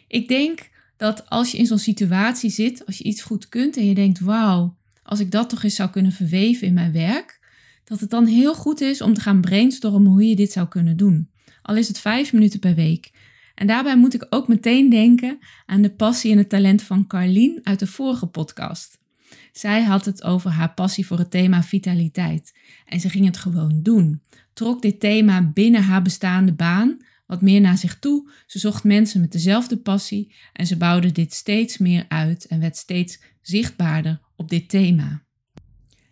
Ik 0.07 0.27
denk 0.27 0.69
dat 0.95 1.29
als 1.29 1.51
je 1.51 1.57
in 1.57 1.65
zo'n 1.65 1.79
situatie 1.79 2.49
zit, 2.49 2.85
als 2.85 2.97
je 2.97 3.03
iets 3.03 3.21
goed 3.21 3.49
kunt 3.49 3.77
en 3.77 3.85
je 3.85 3.95
denkt, 3.95 4.19
wauw, 4.19 4.77
als 5.03 5.19
ik 5.19 5.31
dat 5.31 5.49
toch 5.49 5.63
eens 5.63 5.75
zou 5.75 5.89
kunnen 5.89 6.11
verweven 6.11 6.67
in 6.67 6.73
mijn 6.73 6.91
werk, 6.91 7.39
dat 7.83 7.99
het 7.99 8.09
dan 8.09 8.25
heel 8.25 8.55
goed 8.55 8.81
is 8.81 9.01
om 9.01 9.13
te 9.13 9.21
gaan 9.21 9.41
brainstormen 9.41 10.11
hoe 10.11 10.27
je 10.27 10.35
dit 10.35 10.51
zou 10.51 10.67
kunnen 10.67 10.97
doen. 10.97 11.29
Al 11.61 11.75
is 11.75 11.87
het 11.87 11.99
vijf 11.99 12.33
minuten 12.33 12.59
per 12.59 12.75
week. 12.75 13.11
En 13.57 13.67
daarbij 13.67 13.97
moet 13.97 14.13
ik 14.13 14.27
ook 14.29 14.47
meteen 14.47 14.89
denken 14.89 15.39
aan 15.65 15.81
de 15.81 15.89
passie 15.89 16.31
en 16.31 16.37
het 16.37 16.49
talent 16.49 16.81
van 16.81 17.07
Carlien 17.07 17.59
uit 17.63 17.79
de 17.79 17.87
vorige 17.87 18.25
podcast. 18.25 18.99
Zij 19.51 19.83
had 19.83 20.05
het 20.05 20.23
over 20.23 20.51
haar 20.51 20.73
passie 20.73 21.05
voor 21.05 21.17
het 21.17 21.31
thema 21.31 21.63
vitaliteit. 21.63 22.57
En 22.85 22.99
ze 22.99 23.09
ging 23.09 23.25
het 23.25 23.37
gewoon 23.37 23.79
doen. 23.83 24.21
Trok 24.53 24.81
dit 24.81 24.99
thema 24.99 25.51
binnen 25.51 25.83
haar 25.83 26.01
bestaande 26.01 26.53
baan 26.53 26.97
wat 27.25 27.41
meer 27.41 27.61
naar 27.61 27.77
zich 27.77 27.99
toe. 27.99 28.31
Ze 28.45 28.59
zocht 28.59 28.83
mensen 28.83 29.21
met 29.21 29.31
dezelfde 29.31 29.77
passie 29.77 30.35
en 30.53 30.67
ze 30.67 30.77
bouwde 30.77 31.11
dit 31.11 31.33
steeds 31.33 31.77
meer 31.77 32.05
uit 32.07 32.45
en 32.45 32.59
werd 32.59 32.77
steeds 32.77 33.21
zichtbaarder 33.41 34.21
op 34.35 34.49
dit 34.49 34.69
thema. 34.69 35.23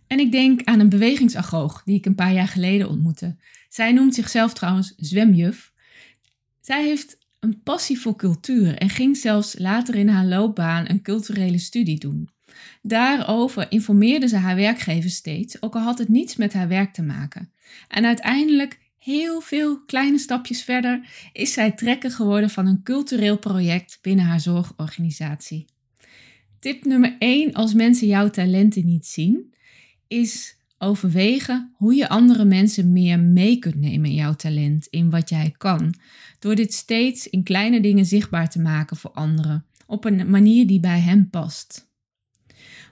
En 0.08 0.20
ik 0.20 0.32
denk 0.32 0.64
aan 0.64 0.80
een 0.80 0.90
bewegingsagoog 0.90 1.84
die 1.84 1.96
ik 1.96 2.06
een 2.06 2.16
paar 2.16 2.34
jaar 2.34 2.48
geleden 2.48 2.90
ontmoette. 2.90 3.38
Zij 3.70 3.92
noemt 3.92 4.16
zichzelf 4.16 4.54
trouwens 4.54 4.94
zwemjuf. 4.98 5.74
Zij 6.62 6.84
heeft 6.84 7.24
een 7.46 7.62
passie 7.64 8.00
voor 8.00 8.16
cultuur 8.16 8.78
en 8.78 8.90
ging 8.90 9.18
zelfs 9.18 9.60
later 9.60 9.96
in 9.96 10.08
haar 10.08 10.26
loopbaan 10.26 10.90
een 10.90 11.02
culturele 11.02 11.58
studie 11.58 12.00
doen. 12.00 12.30
Daarover 12.82 13.72
informeerde 13.72 14.28
ze 14.28 14.38
haar 14.38 14.56
werkgever 14.56 15.10
steeds, 15.10 15.62
ook 15.62 15.76
al 15.76 15.82
had 15.82 15.98
het 15.98 16.10
niets 16.10 16.36
met 16.36 16.54
haar 16.54 16.68
werk 16.68 16.94
te 16.94 17.02
maken. 17.02 17.52
En 17.88 18.06
uiteindelijk 18.06 18.80
heel 18.98 19.42
veel 19.42 19.84
kleine 19.86 20.18
stapjes 20.18 20.64
verder 20.64 21.08
is 21.34 21.54
zij 21.54 21.72
trekker 21.72 22.12
geworden 22.12 22.50
van 22.50 22.68
een 22.68 22.84
cultureel 22.84 23.38
project 23.38 24.00
binnen 24.02 24.26
haar 24.26 24.40
zorgorganisatie. 24.40 25.66
Tip 26.60 26.86
nummer 26.86 27.16
1 27.20 27.54
als 27.54 27.74
mensen 27.74 28.08
jouw 28.08 28.30
talenten 28.30 28.86
niet 28.86 29.06
zien, 29.06 29.54
is 30.08 30.58
overwegen 30.86 31.74
hoe 31.76 31.96
je 31.96 32.10
andere 32.10 32.46
mensen 32.46 32.92
meer 32.92 33.20
mee 33.20 33.60
kunt 33.60 33.76
nemen 33.76 34.10
in 34.10 34.16
jouw 34.16 34.34
talent, 34.34 34.88
in 34.88 35.10
wat 35.10 35.30
jij 35.30 35.54
kan. 35.58 35.94
Door 36.40 36.56
dit 36.56 36.74
steeds 36.74 37.28
in 37.28 37.44
kleine 37.44 37.82
dingen 37.82 38.06
zichtbaar 38.06 38.50
te 38.50 38.62
maken 38.62 38.98
voor 38.98 39.12
anderen, 39.12 39.66
op 39.88 40.06
een 40.06 40.30
manier 40.30 40.68
die 40.68 40.80
bij 40.80 41.00
hen 41.00 41.30
past. 41.30 41.88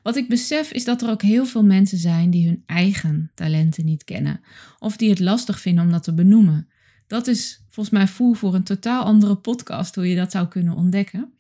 Wat 0.04 0.16
ik 0.16 0.30
besef 0.30 0.72
is 0.72 0.84
dat 0.84 1.02
er 1.02 1.10
ook 1.10 1.22
heel 1.22 1.46
veel 1.46 1.64
mensen 1.64 1.98
zijn 1.98 2.30
die 2.30 2.48
hun 2.48 2.64
eigen 2.66 3.32
talenten 3.36 3.86
niet 3.86 4.04
kennen 4.04 4.42
of 4.80 4.98
die 4.98 5.10
het 5.10 5.20
lastig 5.20 5.60
vinden 5.60 5.84
om 5.84 5.92
dat 5.92 6.04
te 6.04 6.14
benoemen. 6.14 6.68
Dat 7.08 7.28
is 7.28 7.64
volgens 7.70 7.96
mij 7.96 8.08
voer 8.08 8.36
voor 8.36 8.56
een 8.56 8.64
totaal 8.64 9.04
andere 9.04 9.36
podcast 9.36 9.96
hoe 9.96 10.10
je 10.10 10.16
dat 10.16 10.32
zou 10.32 10.48
kunnen 10.48 10.76
ontdekken. 10.76 11.34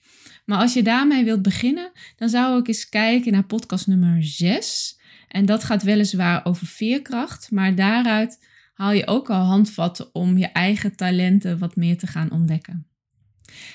Maar 0.45 0.59
als 0.59 0.73
je 0.73 0.83
daarmee 0.83 1.23
wilt 1.23 1.41
beginnen, 1.41 1.91
dan 2.15 2.29
zou 2.29 2.59
ik 2.59 2.67
eens 2.67 2.89
kijken 2.89 3.31
naar 3.31 3.45
podcast 3.45 3.87
nummer 3.87 4.23
6. 4.23 4.99
En 5.33 5.45
dat 5.45 5.63
gaat 5.63 5.83
weliswaar 5.83 6.45
over 6.45 6.67
veerkracht, 6.67 7.51
maar 7.51 7.75
daaruit 7.75 8.45
haal 8.73 8.91
je 8.91 9.07
ook 9.07 9.29
al 9.29 9.43
handvatten 9.43 10.15
om 10.15 10.37
je 10.37 10.45
eigen 10.45 10.95
talenten 10.95 11.59
wat 11.59 11.75
meer 11.75 11.97
te 11.97 12.07
gaan 12.07 12.31
ontdekken. 12.31 12.87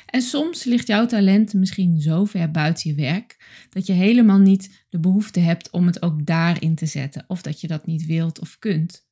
En 0.07 0.23
soms 0.23 0.65
ligt 0.65 0.87
jouw 0.87 1.07
talent 1.07 1.55
misschien 1.55 2.01
zo 2.01 2.25
ver 2.25 2.51
buiten 2.51 2.91
je 2.91 2.97
werk 2.97 3.45
dat 3.71 3.87
je 3.87 3.93
helemaal 3.93 4.39
niet 4.39 4.85
de 4.89 4.99
behoefte 4.99 5.41
hebt 5.41 5.71
om 5.71 5.87
het 5.87 6.03
ook 6.03 6.27
daarin 6.27 6.75
te 6.75 6.87
zetten, 6.87 7.25
of 7.27 7.43
dat 7.43 7.61
je 7.61 7.67
dat 7.67 7.87
niet 7.87 8.07
wilt 8.07 8.41
of 8.41 8.59
kunt. 8.59 9.07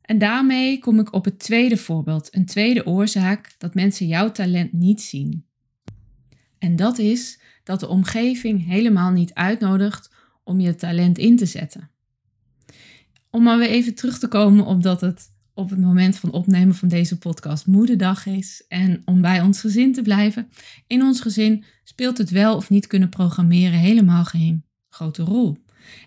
En 0.00 0.18
daarmee 0.18 0.78
kom 0.78 0.98
ik 0.98 1.12
op 1.12 1.24
het 1.24 1.38
tweede 1.38 1.76
voorbeeld, 1.76 2.34
een 2.34 2.46
tweede 2.46 2.86
oorzaak 2.86 3.54
dat 3.58 3.74
mensen 3.74 4.06
jouw 4.06 4.32
talent 4.32 4.72
niet 4.72 5.02
zien. 5.02 5.46
En 6.58 6.76
dat 6.76 6.98
is 6.98 7.40
dat 7.64 7.80
de 7.80 7.88
omgeving 7.88 8.66
helemaal 8.66 9.10
niet 9.10 9.34
uitnodigt 9.34 10.18
om 10.42 10.60
je 10.60 10.74
talent 10.74 11.18
in 11.18 11.36
te 11.36 11.46
zetten. 11.46 11.90
Om 13.30 13.42
maar 13.42 13.58
weer 13.58 13.68
even 13.68 13.94
terug 13.94 14.18
te 14.18 14.28
komen 14.28 14.66
op 14.66 14.82
dat 14.82 15.00
het 15.00 15.30
op 15.54 15.70
het 15.70 15.80
moment 15.80 16.16
van 16.16 16.32
opnemen 16.32 16.74
van 16.74 16.88
deze 16.88 17.18
podcast 17.18 17.66
moederdag 17.66 18.26
is. 18.26 18.64
En 18.68 19.02
om 19.04 19.20
bij 19.20 19.40
ons 19.40 19.60
gezin 19.60 19.92
te 19.92 20.02
blijven. 20.02 20.50
In 20.86 21.02
ons 21.02 21.20
gezin 21.20 21.64
speelt 21.84 22.18
het 22.18 22.30
wel 22.30 22.56
of 22.56 22.70
niet 22.70 22.86
kunnen 22.86 23.08
programmeren 23.08 23.78
helemaal 23.78 24.24
geen 24.24 24.64
grote 24.88 25.22
rol. 25.22 25.56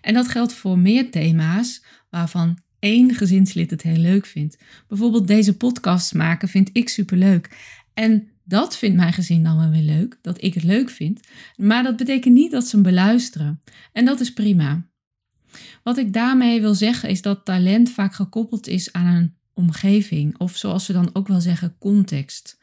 En 0.00 0.14
dat 0.14 0.28
geldt 0.28 0.52
voor 0.52 0.78
meer 0.78 1.10
thema's 1.10 1.84
waarvan 2.10 2.58
één 2.78 3.14
gezinslid 3.14 3.70
het 3.70 3.82
heel 3.82 3.96
leuk 3.96 4.26
vindt. 4.26 4.58
Bijvoorbeeld 4.88 5.26
deze 5.26 5.56
podcast 5.56 6.14
maken 6.14 6.48
vind 6.48 6.70
ik 6.72 6.88
superleuk. 6.88 7.56
En 7.94 8.28
dat 8.44 8.76
vindt 8.76 8.96
mijn 8.96 9.12
gezin 9.12 9.42
dan 9.42 9.56
wel 9.56 9.70
weer 9.70 9.96
leuk, 9.96 10.18
dat 10.22 10.42
ik 10.42 10.54
het 10.54 10.62
leuk 10.62 10.90
vind. 10.90 11.20
Maar 11.56 11.82
dat 11.82 11.96
betekent 11.96 12.34
niet 12.34 12.50
dat 12.50 12.66
ze 12.66 12.76
hem 12.76 12.84
beluisteren. 12.84 13.60
En 13.92 14.04
dat 14.04 14.20
is 14.20 14.32
prima. 14.32 14.86
Wat 15.82 15.98
ik 15.98 16.12
daarmee 16.12 16.60
wil 16.60 16.74
zeggen 16.74 17.08
is 17.08 17.22
dat 17.22 17.44
talent 17.44 17.90
vaak 17.90 18.14
gekoppeld 18.14 18.66
is 18.66 18.92
aan 18.92 19.06
een 19.06 19.34
omgeving 19.52 20.38
of 20.38 20.56
zoals 20.56 20.86
we 20.86 20.92
dan 20.92 21.10
ook 21.12 21.28
wel 21.28 21.40
zeggen 21.40 21.76
context. 21.78 22.58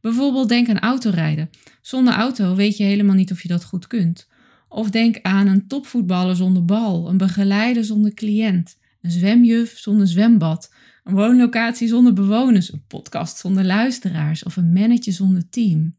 Bijvoorbeeld 0.00 0.48
denk 0.48 0.68
aan 0.68 0.78
autorijden. 0.78 1.50
Zonder 1.80 2.14
auto 2.14 2.54
weet 2.54 2.76
je 2.76 2.84
helemaal 2.84 3.14
niet 3.14 3.32
of 3.32 3.42
je 3.42 3.48
dat 3.48 3.64
goed 3.64 3.86
kunt. 3.86 4.28
Of 4.68 4.90
denk 4.90 5.18
aan 5.22 5.46
een 5.46 5.66
topvoetballer 5.66 6.36
zonder 6.36 6.64
bal, 6.64 7.08
een 7.08 7.16
begeleider 7.16 7.84
zonder 7.84 8.14
cliënt, 8.14 8.78
een 9.02 9.10
zwemjuf 9.10 9.78
zonder 9.78 10.08
zwembad, 10.08 10.72
een 11.04 11.14
woonlocatie 11.14 11.88
zonder 11.88 12.12
bewoners, 12.12 12.72
een 12.72 12.86
podcast 12.86 13.38
zonder 13.38 13.64
luisteraars 13.64 14.42
of 14.42 14.56
een 14.56 14.72
manager 14.72 15.12
zonder 15.12 15.48
team. 15.48 15.96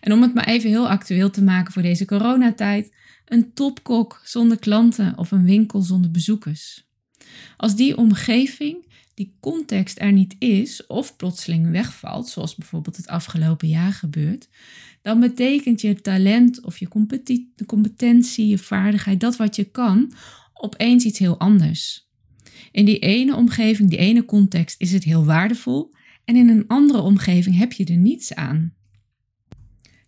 En 0.00 0.12
om 0.12 0.22
het 0.22 0.34
maar 0.34 0.46
even 0.46 0.70
heel 0.70 0.88
actueel 0.88 1.30
te 1.30 1.42
maken 1.42 1.72
voor 1.72 1.82
deze 1.82 2.04
coronatijd, 2.04 2.94
een 3.24 3.52
topkok 3.52 4.20
zonder 4.24 4.58
klanten 4.58 5.18
of 5.18 5.30
een 5.30 5.44
winkel 5.44 5.82
zonder 5.82 6.10
bezoekers. 6.10 6.86
Als 7.56 7.76
die 7.76 7.96
omgeving 7.96 8.86
die 9.14 9.36
context 9.40 10.00
er 10.00 10.12
niet 10.12 10.36
is 10.38 10.86
of 10.86 11.16
plotseling 11.16 11.70
wegvalt, 11.70 12.28
zoals 12.28 12.54
bijvoorbeeld 12.54 12.96
het 12.96 13.06
afgelopen 13.06 13.68
jaar 13.68 13.92
gebeurt, 13.92 14.48
dan 15.02 15.20
betekent 15.20 15.80
je 15.80 16.00
talent 16.00 16.64
of 16.64 16.78
je 16.78 16.88
competentie, 17.66 18.46
je 18.46 18.58
vaardigheid, 18.58 19.20
dat 19.20 19.36
wat 19.36 19.56
je 19.56 19.64
kan, 19.64 20.12
opeens 20.52 21.04
iets 21.04 21.18
heel 21.18 21.38
anders. 21.38 22.07
In 22.70 22.84
die 22.84 22.98
ene 22.98 23.36
omgeving, 23.36 23.90
die 23.90 23.98
ene 23.98 24.24
context 24.24 24.80
is 24.80 24.92
het 24.92 25.04
heel 25.04 25.24
waardevol 25.24 25.94
en 26.24 26.36
in 26.36 26.48
een 26.48 26.66
andere 26.66 27.00
omgeving 27.00 27.56
heb 27.56 27.72
je 27.72 27.84
er 27.84 27.96
niets 27.96 28.34
aan. 28.34 28.74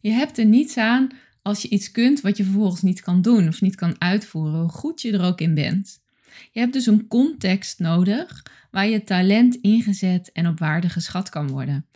Je 0.00 0.10
hebt 0.10 0.38
er 0.38 0.44
niets 0.44 0.76
aan 0.76 1.08
als 1.42 1.62
je 1.62 1.68
iets 1.68 1.90
kunt 1.90 2.20
wat 2.20 2.36
je 2.36 2.44
vervolgens 2.44 2.82
niet 2.82 3.00
kan 3.00 3.22
doen 3.22 3.48
of 3.48 3.60
niet 3.60 3.74
kan 3.74 4.00
uitvoeren, 4.00 4.60
hoe 4.60 4.68
goed 4.68 5.00
je 5.00 5.12
er 5.12 5.24
ook 5.24 5.40
in 5.40 5.54
bent. 5.54 6.00
Je 6.52 6.60
hebt 6.60 6.72
dus 6.72 6.86
een 6.86 7.06
context 7.06 7.78
nodig 7.78 8.42
waar 8.70 8.88
je 8.88 9.04
talent 9.04 9.54
ingezet 9.54 10.32
en 10.32 10.46
op 10.46 10.58
waarde 10.58 10.88
geschat 10.88 11.28
kan 11.28 11.48
worden. 11.48 11.86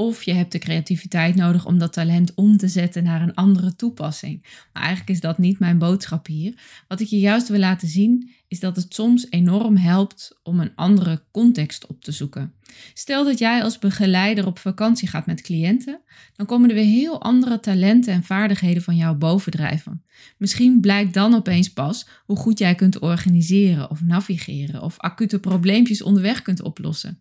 Of 0.00 0.22
je 0.22 0.32
hebt 0.32 0.52
de 0.52 0.58
creativiteit 0.58 1.34
nodig 1.34 1.66
om 1.66 1.78
dat 1.78 1.92
talent 1.92 2.34
om 2.34 2.56
te 2.56 2.68
zetten 2.68 3.02
naar 3.02 3.22
een 3.22 3.34
andere 3.34 3.76
toepassing. 3.76 4.42
Maar 4.72 4.82
eigenlijk 4.82 5.10
is 5.10 5.20
dat 5.20 5.38
niet 5.38 5.58
mijn 5.58 5.78
boodschap 5.78 6.26
hier. 6.26 6.54
Wat 6.88 7.00
ik 7.00 7.06
je 7.06 7.18
juist 7.18 7.48
wil 7.48 7.58
laten 7.58 7.88
zien 7.88 8.30
is 8.48 8.60
dat 8.60 8.76
het 8.76 8.94
soms 8.94 9.26
enorm 9.30 9.76
helpt 9.76 10.38
om 10.42 10.60
een 10.60 10.74
andere 10.74 11.22
context 11.30 11.86
op 11.86 12.02
te 12.02 12.12
zoeken. 12.12 12.52
Stel 12.94 13.24
dat 13.24 13.38
jij 13.38 13.62
als 13.62 13.78
begeleider 13.78 14.46
op 14.46 14.58
vakantie 14.58 15.08
gaat 15.08 15.26
met 15.26 15.40
cliënten, 15.40 16.00
dan 16.36 16.46
komen 16.46 16.68
er 16.68 16.74
weer 16.74 16.84
heel 16.84 17.22
andere 17.22 17.60
talenten 17.60 18.12
en 18.12 18.24
vaardigheden 18.24 18.82
van 18.82 18.96
jou 18.96 19.16
bovendrijven. 19.16 20.04
Misschien 20.36 20.80
blijkt 20.80 21.14
dan 21.14 21.34
opeens 21.34 21.72
pas 21.72 22.06
hoe 22.26 22.36
goed 22.36 22.58
jij 22.58 22.74
kunt 22.74 22.98
organiseren 22.98 23.90
of 23.90 24.02
navigeren 24.02 24.82
of 24.82 24.98
acute 24.98 25.38
probleempjes 25.38 26.02
onderweg 26.02 26.42
kunt 26.42 26.62
oplossen. 26.62 27.18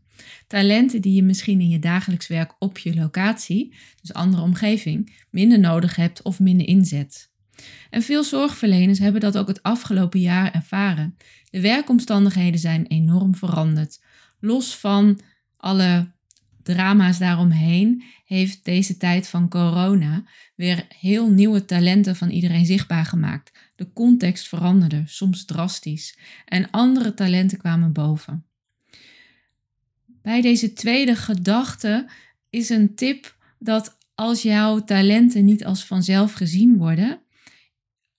Talenten 0.47 1.01
die 1.01 1.13
je 1.13 1.23
misschien 1.23 1.59
in 1.59 1.69
je 1.69 1.79
dagelijks 1.79 2.27
werk 2.27 2.55
op 2.59 2.77
je 2.77 2.95
locatie, 2.95 3.75
dus 4.01 4.13
andere 4.13 4.43
omgeving, 4.43 5.15
minder 5.29 5.59
nodig 5.59 5.95
hebt 5.95 6.21
of 6.21 6.39
minder 6.39 6.67
inzet. 6.67 7.31
En 7.89 8.01
veel 8.01 8.23
zorgverleners 8.23 8.99
hebben 8.99 9.21
dat 9.21 9.37
ook 9.37 9.47
het 9.47 9.63
afgelopen 9.63 10.19
jaar 10.19 10.53
ervaren. 10.53 11.17
De 11.49 11.61
werkomstandigheden 11.61 12.59
zijn 12.59 12.85
enorm 12.85 13.35
veranderd. 13.35 14.03
Los 14.39 14.77
van 14.77 15.19
alle 15.57 16.11
drama's 16.63 17.17
daaromheen 17.17 18.03
heeft 18.25 18.65
deze 18.65 18.97
tijd 18.97 19.27
van 19.27 19.49
corona 19.49 20.23
weer 20.55 20.85
heel 20.99 21.31
nieuwe 21.31 21.65
talenten 21.65 22.15
van 22.15 22.29
iedereen 22.29 22.65
zichtbaar 22.65 23.05
gemaakt. 23.05 23.71
De 23.75 23.93
context 23.93 24.47
veranderde, 24.47 25.03
soms 25.05 25.45
drastisch, 25.45 26.17
en 26.45 26.71
andere 26.71 27.13
talenten 27.13 27.57
kwamen 27.57 27.93
boven. 27.93 28.48
Bij 30.29 30.41
deze 30.41 30.73
tweede 30.73 31.15
gedachte 31.15 32.09
is 32.49 32.69
een 32.69 32.95
tip 32.95 33.37
dat 33.59 33.97
als 34.15 34.41
jouw 34.41 34.83
talenten 34.83 35.45
niet 35.45 35.65
als 35.65 35.85
vanzelf 35.85 36.33
gezien 36.33 36.77
worden, 36.77 37.21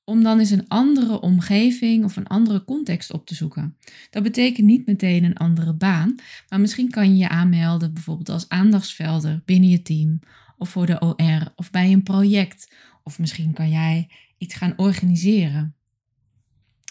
om 0.04 0.22
dan 0.22 0.38
eens 0.38 0.50
een 0.50 0.68
andere 0.68 1.20
omgeving 1.20 2.04
of 2.04 2.16
een 2.16 2.26
andere 2.26 2.64
context 2.64 3.12
op 3.12 3.26
te 3.26 3.34
zoeken. 3.34 3.76
Dat 4.10 4.22
betekent 4.22 4.66
niet 4.66 4.86
meteen 4.86 5.24
een 5.24 5.36
andere 5.36 5.74
baan, 5.74 6.14
maar 6.48 6.60
misschien 6.60 6.90
kan 6.90 7.10
je 7.10 7.16
je 7.16 7.28
aanmelden 7.28 7.94
bijvoorbeeld 7.94 8.28
als 8.28 8.48
aandachtsvelder 8.48 9.42
binnen 9.44 9.68
je 9.68 9.82
team 9.82 10.18
of 10.56 10.68
voor 10.68 10.86
de 10.86 11.00
OR 11.00 11.52
of 11.56 11.70
bij 11.70 11.92
een 11.92 12.02
project. 12.02 12.74
Of 13.02 13.18
misschien 13.18 13.52
kan 13.52 13.70
jij 13.70 14.10
iets 14.38 14.54
gaan 14.54 14.74
organiseren. 14.76 15.74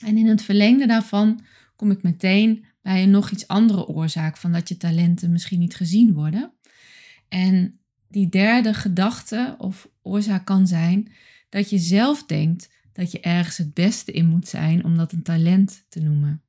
En 0.04 0.18
in 0.18 0.28
het 0.28 0.42
verlengde 0.42 0.88
daarvan 0.88 1.44
kom 1.76 1.92
ik 1.92 2.04
meteen 2.04 2.68
bij 2.82 3.04
een 3.04 3.12
nog 3.12 3.32
iets 3.32 3.48
andere 3.48 3.88
oorzaak 3.88 4.38
van 4.38 4.52
dat 4.52 4.70
je 4.70 4.78
talenten 4.78 5.32
misschien 5.32 5.60
niet 5.60 5.76
gezien 5.76 6.14
worden. 6.14 6.52
En 7.28 7.80
die 8.08 8.30
derde 8.30 8.74
gedachte 8.74 9.56
of 9.58 9.90
oorzaak 10.02 10.46
kan 10.46 10.68
zijn 10.68 11.12
dat 11.50 11.70
je 11.70 11.78
zelf 11.78 12.26
denkt 12.26 12.70
dat 12.94 13.12
je 13.12 13.20
ergens 13.20 13.58
het 13.58 13.74
beste 13.74 14.12
in 14.12 14.28
moet 14.28 14.48
zijn 14.48 14.84
om 14.84 14.98
dat 14.98 15.12
een 15.12 15.24
talent 15.24 15.86
te 15.90 16.00
noemen. 16.00 16.42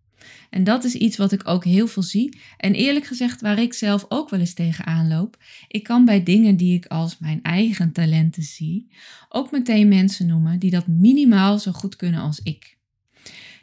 En 0.51 0.65
dat 0.65 0.85
is 0.85 0.95
iets 0.95 1.17
wat 1.17 1.33
ik 1.33 1.49
ook 1.49 1.65
heel 1.65 1.87
veel 1.87 2.03
zie. 2.03 2.41
En 2.57 2.75
eerlijk 2.75 3.07
gezegd, 3.07 3.41
waar 3.41 3.59
ik 3.59 3.75
zelf 3.75 4.07
ook 4.09 4.29
wel 4.31 4.41
eens 4.41 4.55
tegenaan 4.55 5.09
loop. 5.09 5.37
Ik 5.69 5.83
kan 5.83 6.05
bij 6.05 6.23
dingen 6.23 6.57
die 6.57 6.75
ik 6.75 6.87
als 6.87 7.19
mijn 7.19 7.43
eigen 7.43 7.93
talenten 7.93 8.43
zie, 8.43 8.93
ook 9.29 9.51
meteen 9.51 9.89
mensen 9.89 10.27
noemen 10.27 10.59
die 10.59 10.71
dat 10.71 10.87
minimaal 10.87 11.59
zo 11.59 11.73
goed 11.73 11.97
kunnen 11.97 12.21
als 12.21 12.41
ik. 12.43 12.79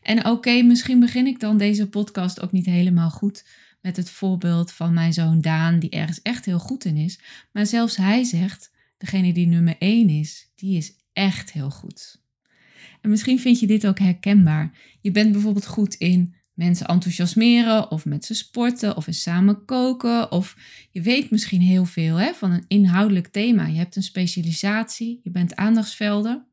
En 0.07 0.25
oké, 0.25 0.61
misschien 0.61 0.99
begin 0.99 1.27
ik 1.27 1.39
dan 1.39 1.57
deze 1.57 1.89
podcast 1.89 2.41
ook 2.41 2.51
niet 2.51 2.65
helemaal 2.65 3.09
goed 3.09 3.45
met 3.81 3.97
het 3.97 4.09
voorbeeld 4.09 4.71
van 4.71 4.93
mijn 4.93 5.13
zoon 5.13 5.41
Daan, 5.41 5.79
die 5.79 5.89
ergens 5.89 6.21
echt 6.21 6.45
heel 6.45 6.59
goed 6.59 6.85
in 6.85 6.97
is. 6.97 7.19
Maar 7.51 7.65
zelfs 7.65 7.95
hij 7.95 8.23
zegt, 8.23 8.71
degene 8.97 9.33
die 9.33 9.47
nummer 9.47 9.75
1 9.79 10.09
is, 10.09 10.51
die 10.55 10.77
is 10.77 10.93
echt 11.13 11.51
heel 11.51 11.69
goed. 11.69 12.21
En 13.01 13.09
misschien 13.09 13.39
vind 13.39 13.59
je 13.59 13.67
dit 13.67 13.87
ook 13.87 13.99
herkenbaar. 13.99 14.71
Je 15.01 15.11
bent 15.11 15.31
bijvoorbeeld 15.31 15.67
goed 15.67 15.93
in 15.93 16.35
mensen 16.53 16.87
enthousiasmeren 16.87 17.91
of 17.91 18.05
met 18.05 18.25
ze 18.25 18.33
sporten 18.33 18.97
of 18.97 19.07
eens 19.07 19.21
samen 19.21 19.65
koken. 19.65 20.31
Of 20.31 20.57
je 20.91 21.01
weet 21.01 21.31
misschien 21.31 21.61
heel 21.61 21.85
veel 21.85 22.15
hè, 22.15 22.33
van 22.33 22.51
een 22.51 22.65
inhoudelijk 22.67 23.27
thema. 23.27 23.65
Je 23.65 23.77
hebt 23.77 23.95
een 23.95 24.03
specialisatie, 24.03 25.19
je 25.23 25.31
bent 25.31 25.55
aandachtsvelden. 25.55 26.45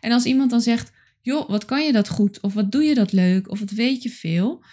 En 0.00 0.12
als 0.12 0.24
iemand 0.24 0.50
dan 0.50 0.60
zegt, 0.60 0.92
joh, 1.26 1.48
wat 1.48 1.64
kan 1.64 1.84
je 1.84 1.92
dat 1.92 2.08
goed? 2.08 2.40
Of 2.40 2.54
wat 2.54 2.72
doe 2.72 2.82
je 2.82 2.94
dat 2.94 3.12
leuk? 3.12 3.50
Of 3.50 3.58
wat 3.58 3.70
weet 3.70 4.02
je 4.02 4.08
veel? 4.08 4.64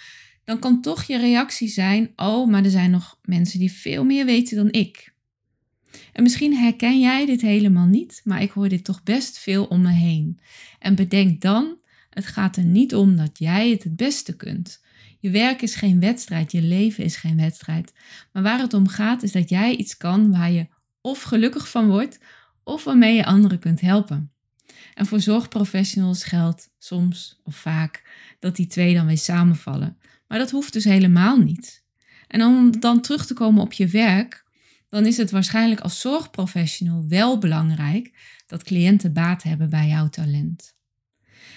Dan 0.43 0.59
kan 0.59 0.81
toch 0.81 1.03
je 1.03 1.17
reactie 1.17 1.67
zijn, 1.67 2.11
oh, 2.15 2.49
maar 2.49 2.63
er 2.63 2.69
zijn 2.69 2.91
nog 2.91 3.19
mensen 3.21 3.59
die 3.59 3.71
veel 3.71 4.03
meer 4.03 4.25
weten 4.25 4.57
dan 4.57 4.71
ik. 4.71 5.13
En 6.13 6.23
misschien 6.23 6.55
herken 6.55 6.99
jij 6.99 7.25
dit 7.25 7.41
helemaal 7.41 7.85
niet, 7.85 8.21
maar 8.23 8.41
ik 8.41 8.51
hoor 8.51 8.69
dit 8.69 8.83
toch 8.83 9.03
best 9.03 9.39
veel 9.39 9.65
om 9.65 9.81
me 9.81 9.91
heen. 9.91 10.39
En 10.79 10.95
bedenk 10.95 11.41
dan, 11.41 11.77
het 12.09 12.25
gaat 12.25 12.55
er 12.55 12.63
niet 12.63 12.95
om 12.95 13.15
dat 13.15 13.39
jij 13.39 13.69
het 13.69 13.83
het 13.83 13.95
beste 13.95 14.35
kunt. 14.35 14.81
Je 15.19 15.29
werk 15.29 15.61
is 15.61 15.75
geen 15.75 15.99
wedstrijd, 15.99 16.51
je 16.51 16.61
leven 16.61 17.03
is 17.03 17.15
geen 17.15 17.37
wedstrijd. 17.37 17.93
Maar 18.31 18.43
waar 18.43 18.59
het 18.59 18.73
om 18.73 18.87
gaat 18.87 19.23
is 19.23 19.31
dat 19.31 19.49
jij 19.49 19.75
iets 19.75 19.97
kan 19.97 20.31
waar 20.31 20.51
je 20.51 20.67
of 21.01 21.21
gelukkig 21.21 21.69
van 21.69 21.87
wordt, 21.87 22.19
of 22.63 22.83
waarmee 22.83 23.15
je 23.15 23.25
anderen 23.25 23.59
kunt 23.59 23.81
helpen. 23.81 24.32
En 24.93 25.05
voor 25.05 25.19
zorgprofessionals 25.19 26.23
geldt 26.23 26.69
soms 26.77 27.39
of 27.43 27.55
vaak 27.55 28.03
dat 28.39 28.55
die 28.55 28.67
twee 28.67 28.93
dan 28.93 29.05
weer 29.05 29.17
samenvallen. 29.17 29.97
Maar 30.27 30.39
dat 30.39 30.51
hoeft 30.51 30.73
dus 30.73 30.83
helemaal 30.83 31.37
niet. 31.37 31.83
En 32.27 32.43
om 32.43 32.79
dan 32.79 33.01
terug 33.01 33.25
te 33.25 33.33
komen 33.33 33.61
op 33.61 33.73
je 33.73 33.87
werk, 33.87 34.43
dan 34.89 35.05
is 35.05 35.17
het 35.17 35.31
waarschijnlijk 35.31 35.81
als 35.81 35.99
zorgprofessional 35.99 37.05
wel 37.07 37.37
belangrijk 37.37 38.11
dat 38.47 38.63
cliënten 38.63 39.13
baat 39.13 39.43
hebben 39.43 39.69
bij 39.69 39.87
jouw 39.87 40.09
talent. 40.09 40.75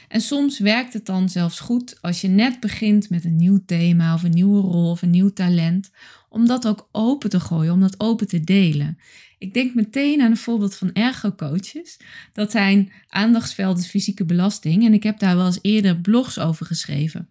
En 0.09 0.21
soms 0.21 0.59
werkt 0.59 0.93
het 0.93 1.07
dan 1.07 1.29
zelfs 1.29 1.61
goed 1.61 2.03
als 2.03 2.21
je 2.21 2.29
net 2.29 2.61
begint 2.61 3.11
met 3.11 3.25
een 3.25 3.37
nieuw 3.37 3.63
thema 3.67 4.15
of 4.15 4.23
een 4.23 4.31
nieuwe 4.31 4.61
rol 4.61 4.91
of 4.91 5.03
een 5.03 5.11
nieuw 5.11 5.33
talent, 5.33 5.91
om 6.29 6.47
dat 6.47 6.67
ook 6.67 6.89
open 6.93 7.31
te 7.31 7.41
gooien, 7.41 7.73
om 7.73 7.81
dat 7.81 8.01
open 8.01 8.29
te 8.29 8.45
delen. 8.45 8.99
Ik 9.39 9.55
denk 9.55 9.75
meteen 9.75 10.21
aan 10.21 10.31
een 10.31 10.37
voorbeeld 10.37 10.75
van 10.75 10.93
ergo-coaches. 10.93 11.97
Dat 12.33 12.51
zijn 12.51 12.93
aandachtsvelden 13.09 13.85
fysieke 13.85 14.25
belasting 14.25 14.85
en 14.85 14.95
ik 14.95 15.03
heb 15.03 15.19
daar 15.19 15.37
wel 15.37 15.47
eens 15.47 15.59
eerder 15.63 16.01
blogs 16.01 16.39
over 16.39 16.67
geschreven. 16.67 17.29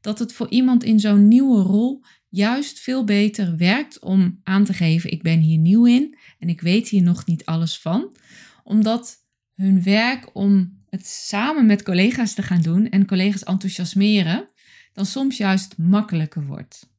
Dat 0.00 0.18
het 0.18 0.32
voor 0.32 0.48
iemand 0.48 0.84
in 0.84 1.00
zo'n 1.00 1.28
nieuwe 1.28 1.62
rol 1.62 2.04
juist 2.28 2.80
veel 2.80 3.04
beter 3.04 3.56
werkt 3.56 3.98
om 3.98 4.40
aan 4.42 4.64
te 4.64 4.72
geven: 4.72 5.10
ik 5.10 5.22
ben 5.22 5.40
hier 5.40 5.58
nieuw 5.58 5.86
in 5.86 6.18
en 6.38 6.48
ik 6.48 6.60
weet 6.60 6.88
hier 6.88 7.02
nog 7.02 7.26
niet 7.26 7.44
alles 7.44 7.78
van. 7.78 8.16
Omdat 8.64 9.16
hun 9.54 9.82
werk 9.82 10.30
om 10.32 10.82
het 10.88 11.06
samen 11.06 11.66
met 11.66 11.82
collega's 11.82 12.34
te 12.34 12.42
gaan 12.42 12.62
doen 12.62 12.88
en 12.88 13.06
collega's 13.06 13.44
enthousiasmeren, 13.44 14.48
dan 14.92 15.06
soms 15.06 15.36
juist 15.36 15.78
makkelijker 15.78 16.46
wordt. 16.46 16.92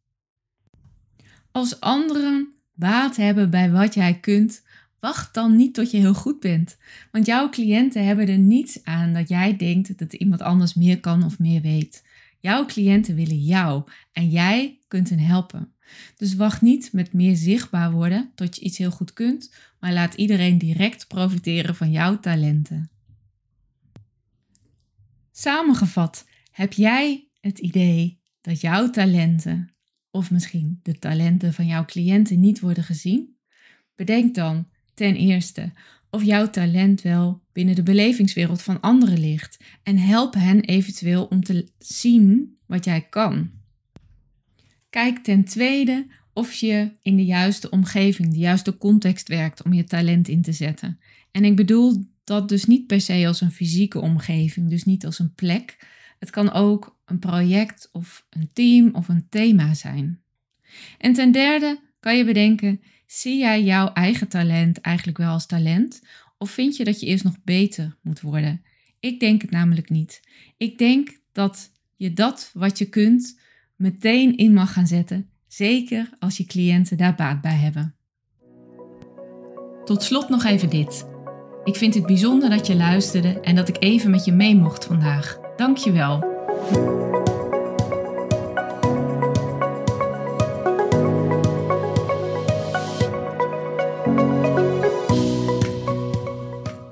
Als 1.51 1.79
anderen 1.79 2.54
baat 2.75 3.15
hebben 3.15 3.49
bij 3.49 3.71
wat 3.71 3.93
jij 3.93 4.19
kunt, 4.19 4.63
wacht 4.99 5.33
dan 5.33 5.55
niet 5.55 5.73
tot 5.73 5.91
je 5.91 5.97
heel 5.97 6.13
goed 6.13 6.39
bent. 6.39 6.77
Want 7.11 7.25
jouw 7.25 7.49
cliënten 7.49 8.05
hebben 8.05 8.27
er 8.27 8.38
niets 8.38 8.83
aan 8.83 9.13
dat 9.13 9.29
jij 9.29 9.57
denkt 9.57 9.97
dat 9.97 10.13
iemand 10.13 10.41
anders 10.41 10.73
meer 10.73 10.99
kan 10.99 11.23
of 11.23 11.39
meer 11.39 11.61
weet. 11.61 12.03
Jouw 12.39 12.65
cliënten 12.65 13.15
willen 13.15 13.43
jou 13.43 13.83
en 14.11 14.29
jij 14.29 14.79
kunt 14.88 15.09
hen 15.09 15.19
helpen. 15.19 15.73
Dus 16.17 16.35
wacht 16.35 16.61
niet 16.61 16.93
met 16.93 17.13
meer 17.13 17.35
zichtbaar 17.35 17.91
worden 17.91 18.31
tot 18.35 18.55
je 18.55 18.61
iets 18.61 18.77
heel 18.77 18.91
goed 18.91 19.13
kunt, 19.13 19.53
maar 19.79 19.93
laat 19.93 20.13
iedereen 20.13 20.57
direct 20.57 21.07
profiteren 21.07 21.75
van 21.75 21.91
jouw 21.91 22.19
talenten. 22.19 22.89
Samengevat, 25.31 26.25
heb 26.51 26.73
jij 26.73 27.27
het 27.39 27.59
idee 27.59 28.21
dat 28.41 28.61
jouw 28.61 28.89
talenten, 28.89 29.74
of 30.15 30.32
misschien 30.32 30.80
de 30.84 30.99
talenten 30.99 31.54
van 31.54 31.65
jouw 31.65 31.86
cliënten, 31.86 32.39
niet 32.39 32.60
worden 32.60 32.84
gezien? 32.84 33.36
Bedenk 33.95 34.36
dan 34.36 34.67
ten 34.93 35.15
eerste 35.15 35.71
of 36.10 36.23
jouw 36.23 36.49
talent 36.49 37.01
wel 37.01 37.41
binnen 37.51 37.75
de 37.75 37.84
belevingswereld 37.84 38.62
van 38.62 38.82
anderen 38.82 39.19
ligt 39.19 39.58
en 39.84 39.97
help 39.97 40.34
hen 40.34 40.62
eventueel 40.62 41.25
om 41.25 41.43
te 41.43 41.67
zien 41.80 42.58
wat 42.65 42.86
jij 42.86 43.01
kan. 43.01 43.49
Kijk 44.89 45.17
ten 45.17 45.43
tweede 45.43 46.08
of 46.34 46.54
je 46.54 46.91
in 47.01 47.15
de 47.15 47.25
juiste 47.25 47.69
omgeving, 47.69 48.32
de 48.32 48.38
juiste 48.38 48.78
context 48.78 49.28
werkt 49.28 49.63
om 49.63 49.73
je 49.73 49.84
talent 49.84 50.28
in 50.28 50.41
te 50.41 50.51
zetten. 50.51 50.99
En 51.32 51.45
ik 51.45 51.56
bedoel 51.56 52.06
dat 52.23 52.49
dus 52.49 52.65
niet 52.65 52.88
per 52.88 53.01
se 53.01 53.28
als 53.28 53.41
een 53.41 53.51
fysieke 53.51 53.99
omgeving, 53.99 54.69
dus 54.69 54.84
niet 54.84 55.06
als 55.06 55.19
een 55.19 55.34
plek. 55.34 55.78
Het 56.19 56.30
kan 56.30 56.51
ook 56.51 56.97
een 57.06 57.19
project 57.19 57.89
of 57.91 58.25
een 58.30 58.49
team 58.54 58.89
of 58.93 59.08
een 59.08 59.30
thema 59.30 59.73
zijn. 59.73 60.21
En 60.97 61.13
ten 61.13 61.32
derde 61.32 61.80
kan 61.99 62.17
je 62.17 62.25
bedenken, 62.25 62.82
zie 63.08 63.38
jij 63.38 63.63
jouw 63.63 63.93
eigen 63.93 64.28
talent 64.28 64.82
eigenlijk 64.82 65.17
wel 65.17 65.32
als 65.32 65.45
talent? 65.45 66.01
Of 66.38 66.51
vind 66.51 66.75
je 66.75 66.84
dat 66.84 66.99
je 66.99 67.06
eerst 67.06 67.23
nog 67.23 67.43
beter 67.43 67.95
moet 68.01 68.21
worden? 68.21 68.62
Ik 68.99 69.19
denk 69.19 69.41
het 69.41 69.51
namelijk 69.51 69.89
niet. 69.89 70.21
Ik 70.58 70.78
denk 70.78 71.19
dat 71.32 71.71
je 71.95 72.13
dat 72.13 72.51
wat 72.54 72.78
je 72.78 72.86
kunt 72.86 73.39
meteen 73.75 74.38
in 74.38 74.54
mag 74.54 74.73
gaan 74.73 74.88
zetten, 74.88 75.30
zeker 75.47 76.10
als 76.19 76.38
je 76.38 76.45
cliënten 76.45 76.97
daar 76.97 77.15
baat 77.15 77.41
bij 77.41 77.56
hebben. 77.56 77.95
Tot 79.86 80.04
slot 80.04 80.30
nog 80.30 80.43
even 80.43 80.69
dit. 80.69 81.06
Ik 81.63 81.75
vind 81.75 81.93
het 81.93 82.06
bijzonder 82.06 82.49
dat 82.49 82.67
je 82.67 82.75
luisterde 82.75 83.39
en 83.39 83.56
dat 83.56 83.67
ik 83.67 83.75
even 83.80 84.12
met 84.12 84.25
je 84.25 84.32
mee 84.32 84.56
mocht 84.56 84.86
vandaag. 84.86 85.44
Dank 85.55 85.77
je 85.77 85.91
wel. 85.91 86.33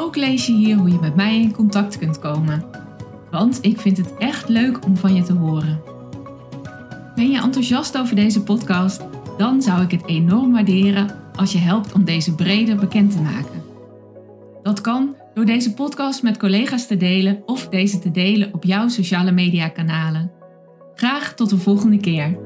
Ook 0.00 0.16
lees 0.16 0.46
je 0.46 0.52
hier 0.52 0.76
hoe 0.76 0.90
je 0.90 0.98
met 1.00 1.14
mij 1.14 1.40
in 1.40 1.52
contact 1.52 1.98
kunt 1.98 2.18
komen. 2.18 2.64
Want 3.30 3.58
ik 3.62 3.80
vind 3.80 3.96
het 3.96 4.16
echt 4.16 4.48
leuk 4.48 4.84
om 4.84 4.96
van 4.96 5.14
je 5.14 5.22
te 5.22 5.32
horen. 5.32 5.82
Ben 7.14 7.30
je 7.30 7.40
enthousiast 7.40 7.98
over 7.98 8.16
deze 8.16 8.42
podcast? 8.42 9.02
Dan 9.38 9.62
zou 9.62 9.82
ik 9.82 9.90
het 9.90 10.06
enorm 10.06 10.52
waarderen 10.52 11.16
als 11.34 11.52
je 11.52 11.58
helpt 11.58 11.92
om 11.92 12.04
deze 12.04 12.34
breder 12.34 12.76
bekend 12.76 13.12
te 13.12 13.20
maken. 13.20 13.62
Dat 14.62 14.80
kan 14.80 15.16
door 15.34 15.44
deze 15.44 15.74
podcast 15.74 16.22
met 16.22 16.38
collega's 16.38 16.86
te 16.86 16.96
delen 16.96 17.42
of 17.46 17.68
deze 17.68 17.98
te 17.98 18.10
delen 18.10 18.54
op 18.54 18.64
jouw 18.64 18.88
sociale 18.88 19.32
media 19.32 19.68
kanalen. 19.68 20.30
Graag 20.94 21.34
tot 21.34 21.50
de 21.50 21.58
volgende 21.58 21.98
keer. 21.98 22.38